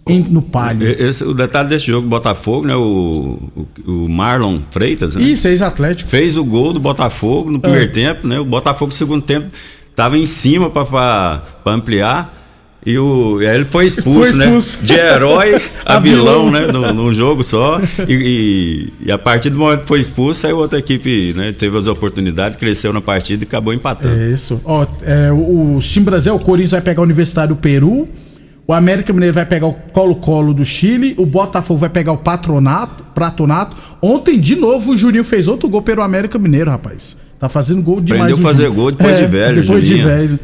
em- 0.08 0.20
no 0.22 0.40
palio. 0.40 0.88
Esse, 0.88 1.24
o 1.24 1.34
detalhe 1.34 1.68
desse 1.68 1.86
jogo, 1.88 2.08
Botafogo, 2.08 2.66
né? 2.66 2.74
O, 2.76 3.38
o, 3.86 3.92
o 4.04 4.08
Marlon 4.08 4.60
Freitas, 4.70 5.16
né? 5.16 5.22
Isso, 5.24 5.48
ex-Atlético. 5.48 6.08
Fez 6.08 6.38
o 6.38 6.44
gol 6.44 6.72
do 6.72 6.80
Botafogo 6.80 7.50
no 7.50 7.58
primeiro 7.60 7.84
É. 7.86 7.88
tempo, 7.88 8.26
né? 8.26 8.38
O 8.38 8.44
Botafogo 8.44 8.86
no 8.90 8.96
segundo 8.96 9.22
tempo 9.22 9.48
tava 9.96 10.16
em 10.16 10.24
cima 10.26 10.70
pra 10.70 11.42
ampliar. 11.66 12.37
E, 12.86 12.96
o, 12.98 13.38
aí 13.40 13.46
ele 13.56 13.64
foi 13.64 13.86
expulso, 13.86 14.18
Foi 14.20 14.28
expulso. 14.30 14.78
né? 14.80 14.86
De 14.86 14.92
herói 14.94 15.60
a, 15.84 15.98
vilão, 15.98 16.50
né? 16.50 16.68
Num, 16.72 16.94
num 16.94 17.12
jogo 17.12 17.42
só. 17.42 17.80
E, 18.08 18.14
e- 18.14 19.06
e 19.06 19.12
a 19.12 19.18
partir 19.18 19.50
do 19.50 19.58
momento 19.58 19.80
que 19.82 19.88
foi 19.88 20.00
expulso, 20.00 20.46
aí 20.46 20.52
outra 20.52 20.78
equipe 20.78 21.34
né, 21.36 21.52
teve 21.52 21.76
as 21.76 21.86
oportunidades, 21.88 22.56
cresceu 22.56 22.92
na 22.92 23.00
partida 23.00 23.44
e 23.44 23.46
acabou 23.46 23.74
empatando. 23.74 24.18
É 24.18 24.28
isso. 24.30 24.60
Ó, 24.64 24.86
é, 25.02 25.30
o, 25.32 25.76
o 25.76 25.78
time 25.80 26.04
Brasil, 26.06 26.34
o 26.34 26.38
Corinthians 26.38 26.70
vai 26.70 26.80
pegar 26.80 27.00
o 27.00 27.04
Universitário 27.04 27.54
do 27.54 27.60
Peru, 27.60 28.08
o 28.66 28.72
América 28.72 29.12
Mineiro 29.12 29.34
vai 29.34 29.44
pegar 29.44 29.66
o 29.66 29.72
Colo-Colo 29.72 30.54
do 30.54 30.64
Chile, 30.64 31.14
o 31.18 31.26
Botafogo 31.26 31.80
vai 31.80 31.88
pegar 31.90 32.12
o 32.12 32.18
Patronato, 32.18 33.02
Pratonato. 33.14 33.76
Ontem, 34.00 34.38
de 34.38 34.54
novo, 34.54 34.92
o 34.92 34.96
Juninho 34.96 35.24
fez 35.24 35.48
outro 35.48 35.68
gol 35.68 35.82
pelo 35.82 36.00
América 36.00 36.38
Mineiro, 36.38 36.70
rapaz. 36.70 37.16
Tá 37.40 37.48
fazendo 37.48 37.82
gol 37.82 38.00
demais. 38.00 38.22
Aprendeu 38.32 38.42
fazer 38.42 38.70
gol 38.70 38.90
depois 38.92 39.16
de 39.18 39.26
velho, 39.26 39.60
Depois 39.62 39.86
Juninho. 39.86 40.06
de 40.06 40.10
velho. 40.10 40.38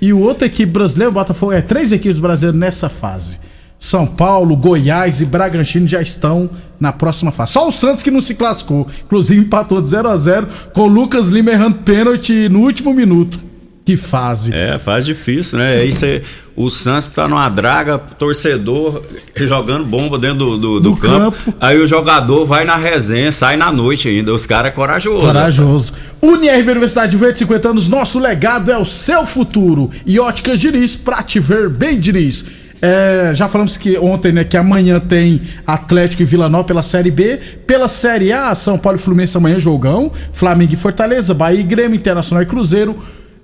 E 0.00 0.12
o 0.12 0.20
outra 0.20 0.46
equipe 0.46 0.72
brasileira, 0.72 1.10
o 1.10 1.14
Botafogo, 1.14 1.52
é 1.52 1.60
três 1.60 1.92
equipes 1.92 2.18
brasileiras 2.18 2.58
nessa 2.58 2.88
fase. 2.88 3.38
São 3.78 4.06
Paulo, 4.06 4.56
Goiás 4.56 5.20
e 5.20 5.24
Bragantino 5.24 5.86
já 5.86 6.02
estão 6.02 6.50
na 6.80 6.92
próxima 6.92 7.30
fase. 7.30 7.52
Só 7.52 7.68
o 7.68 7.72
Santos 7.72 8.02
que 8.02 8.10
não 8.10 8.20
se 8.20 8.34
classificou. 8.34 8.88
Inclusive 9.04 9.40
empatou 9.40 9.80
de 9.80 9.88
0 9.88 10.08
a 10.08 10.16
0 10.16 10.48
com 10.72 10.82
o 10.82 10.86
Lucas 10.86 11.28
Lima 11.28 11.52
errando 11.52 11.78
pênalti 11.78 12.48
no 12.48 12.60
último 12.60 12.92
minuto. 12.92 13.38
Que 13.84 13.96
fase. 13.96 14.52
É, 14.52 14.78
faz 14.78 15.06
difícil, 15.06 15.58
né? 15.58 15.76
Aí 15.76 15.92
você, 15.92 16.22
o 16.58 16.68
Santos 16.68 17.06
tá 17.06 17.28
numa 17.28 17.48
draga, 17.48 17.96
torcedor 17.98 19.00
jogando 19.36 19.84
bomba 19.86 20.18
dentro 20.18 20.38
do, 20.38 20.58
do, 20.58 20.80
do 20.80 20.90
Do 20.90 20.96
campo. 20.96 21.54
Aí 21.60 21.78
o 21.78 21.86
jogador 21.86 22.44
vai 22.44 22.64
na 22.64 22.74
resenha, 22.74 23.30
sai 23.30 23.56
na 23.56 23.70
noite 23.70 24.08
ainda. 24.08 24.32
Os 24.32 24.44
caras 24.44 24.72
é 24.72 24.74
corajoso. 24.74 25.24
Corajoso. 25.24 25.94
UniRB 26.20 26.72
Universidade 26.72 27.16
Verde, 27.16 27.38
50 27.38 27.68
anos, 27.68 27.88
nosso 27.88 28.18
legado 28.18 28.72
é 28.72 28.76
o 28.76 28.84
seu 28.84 29.24
futuro. 29.24 29.88
E 30.04 30.18
Óticas 30.18 30.58
Diniz, 30.58 30.96
pra 30.96 31.22
te 31.22 31.38
ver 31.38 31.68
bem, 31.68 32.00
Diniz. 32.00 32.44
É, 32.82 33.30
já 33.34 33.48
falamos 33.48 33.76
que 33.76 33.96
ontem, 33.96 34.32
né, 34.32 34.42
que 34.42 34.56
amanhã 34.56 34.98
tem 34.98 35.40
Atlético 35.64 36.22
e 36.22 36.24
Vila 36.24 36.48
Nova 36.48 36.64
pela 36.64 36.82
Série 36.82 37.12
B. 37.12 37.38
Pela 37.68 37.86
Série 37.86 38.32
A, 38.32 38.52
São 38.56 38.76
Paulo 38.76 38.98
e 38.98 39.00
Fluminense 39.00 39.36
amanhã 39.36 39.60
jogão. 39.60 40.10
Flamengo 40.32 40.74
e 40.74 40.76
Fortaleza, 40.76 41.32
Bahia 41.32 41.60
e 41.60 41.62
Grêmio, 41.62 41.94
Internacional 41.94 42.42
e 42.42 42.46
Cruzeiro. 42.46 42.96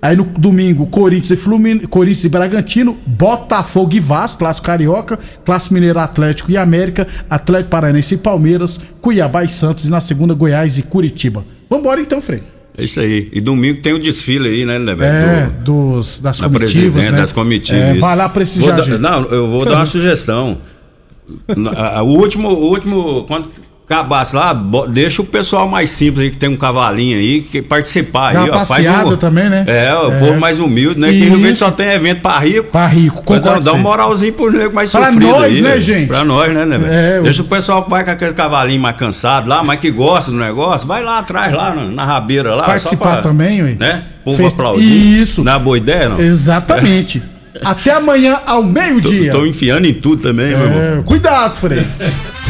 Aí 0.05 0.15
no 0.15 0.23
domingo, 0.23 0.85
Corinthians 0.85 1.31
e 1.31 1.35
Fluminense, 1.35 1.87
Corinthians 1.87 2.25
e 2.25 2.29
Bragantino, 2.29 2.95
Botafogo 3.07 3.95
e 3.95 3.99
Vasco, 3.99 4.37
Clássico 4.37 4.67
Carioca, 4.67 5.17
Clássico 5.43 5.73
Mineiro 5.73 5.97
Atlético 5.97 6.51
e 6.51 6.57
América, 6.57 7.07
Atlético 7.27 7.71
Paranaense 7.71 8.13
e 8.13 8.17
Palmeiras, 8.17 8.79
Cuiabá 9.01 9.43
e 9.43 9.49
Santos 9.49 9.85
e 9.85 9.89
na 9.89 9.99
segunda 9.99 10.35
Goiás 10.35 10.77
e 10.77 10.83
Curitiba. 10.83 11.43
Vambora 11.67 11.99
então, 11.99 12.21
Frei. 12.21 12.43
É 12.77 12.83
isso 12.83 12.99
aí. 12.99 13.29
E 13.33 13.41
domingo 13.41 13.81
tem 13.81 13.93
o 13.93 13.99
desfile 13.99 14.47
aí, 14.47 14.63
né, 14.63 14.77
Leber? 14.77 15.07
É, 15.07 15.49
dos, 15.63 16.19
das 16.19 16.39
da 16.39 16.49
comitivas, 16.49 17.09
né? 17.09 17.17
das 17.17 17.31
comitivas. 17.31 17.97
É, 17.97 17.99
vai 17.99 18.15
lá 18.15 18.29
prestigiar 18.29 18.77
Vou 18.77 18.85
dar-. 18.85 18.99
Não, 18.99 19.25
eu 19.29 19.47
vou 19.47 19.65
dar 19.65 19.77
uma 19.77 19.85
sugestão. 19.87 20.59
O 21.47 22.11
último, 22.11 22.49
o 22.49 22.69
último, 22.69 23.23
quando 23.23 23.49
acabasse 23.85 24.35
lá, 24.35 24.51
deixa 24.89 25.21
o 25.21 25.25
pessoal 25.25 25.69
mais 25.69 25.91
simples 25.91 26.25
aí, 26.25 26.31
que 26.31 26.37
tem 26.37 26.49
um 26.49 26.57
cavalinho 26.57 27.17
aí, 27.17 27.41
que 27.41 27.61
participar 27.61 28.33
Dá 28.33 28.41
aí, 28.41 28.49
ó. 28.49 28.65
Faz 28.65 28.87
um, 28.87 29.15
também, 29.15 29.49
né? 29.49 29.63
É, 29.67 29.93
o 29.93 30.11
É. 30.11 30.19
povo 30.19 30.39
mais 30.39 30.59
humilde, 30.59 30.99
né? 30.99 31.09
Que 31.09 31.17
Isso. 31.25 31.59
só 31.59 31.69
tem 31.71 31.89
evento 31.89 32.21
pra 32.21 32.39
rico. 32.39 32.71
Pra 32.71 32.87
rico, 32.87 33.21
concordo. 33.23 33.63
Dá, 33.63 33.71
dá 33.71 33.77
um 33.77 33.81
moralzinho 33.81 34.33
pro 34.33 34.51
nego 34.51 34.73
mais 34.73 34.91
Pra 34.91 35.05
sofrido 35.07 35.27
nós, 35.31 35.43
aí. 35.43 35.61
né, 35.61 35.69
velho. 35.69 35.81
gente? 35.81 36.07
Pra 36.07 36.23
nós, 36.23 36.51
né, 36.53 36.65
né? 36.65 36.77
velho? 36.77 36.93
É, 36.93 37.21
Deixa 37.21 37.41
o 37.43 37.45
pessoal 37.45 37.83
que 37.83 37.89
vai 37.91 38.03
com 38.03 38.11
aqueles 38.11 38.33
cavalinhos 38.33 38.81
mais 38.81 38.95
cansados 38.97 39.47
lá, 39.47 39.63
mas 39.63 39.79
que 39.79 39.91
gosta 39.91 40.31
do 40.31 40.37
negócio, 40.37 40.87
vai 40.87 41.03
lá 41.03 41.19
atrás, 41.19 41.53
lá 41.53 41.73
na, 41.75 41.83
na 41.85 42.05
rabeira 42.05 42.55
lá. 42.55 42.63
Participar 42.65 43.13
pra, 43.13 43.21
também, 43.21 43.61
ué. 43.61 43.75
Né? 43.79 44.01
Povo 44.23 44.37
Fez- 44.37 44.51
aplaudir. 44.53 45.21
Isso. 45.21 45.43
Não 45.43 45.53
é 45.53 45.59
boa 45.59 45.77
ideia, 45.77 46.09
não? 46.09 46.19
Exatamente. 46.19 47.21
Até 47.63 47.91
amanhã 47.91 48.37
ao 48.45 48.61
meio-dia. 48.61 49.31
Tô 49.31 49.45
enfiando 49.45 49.85
em 49.85 49.93
tudo 49.93 50.21
também, 50.23 50.47
meu 50.57 50.65
irmão. 50.65 50.99
É, 50.99 51.01
cuidado, 51.03 51.55
Frei. 51.55 51.85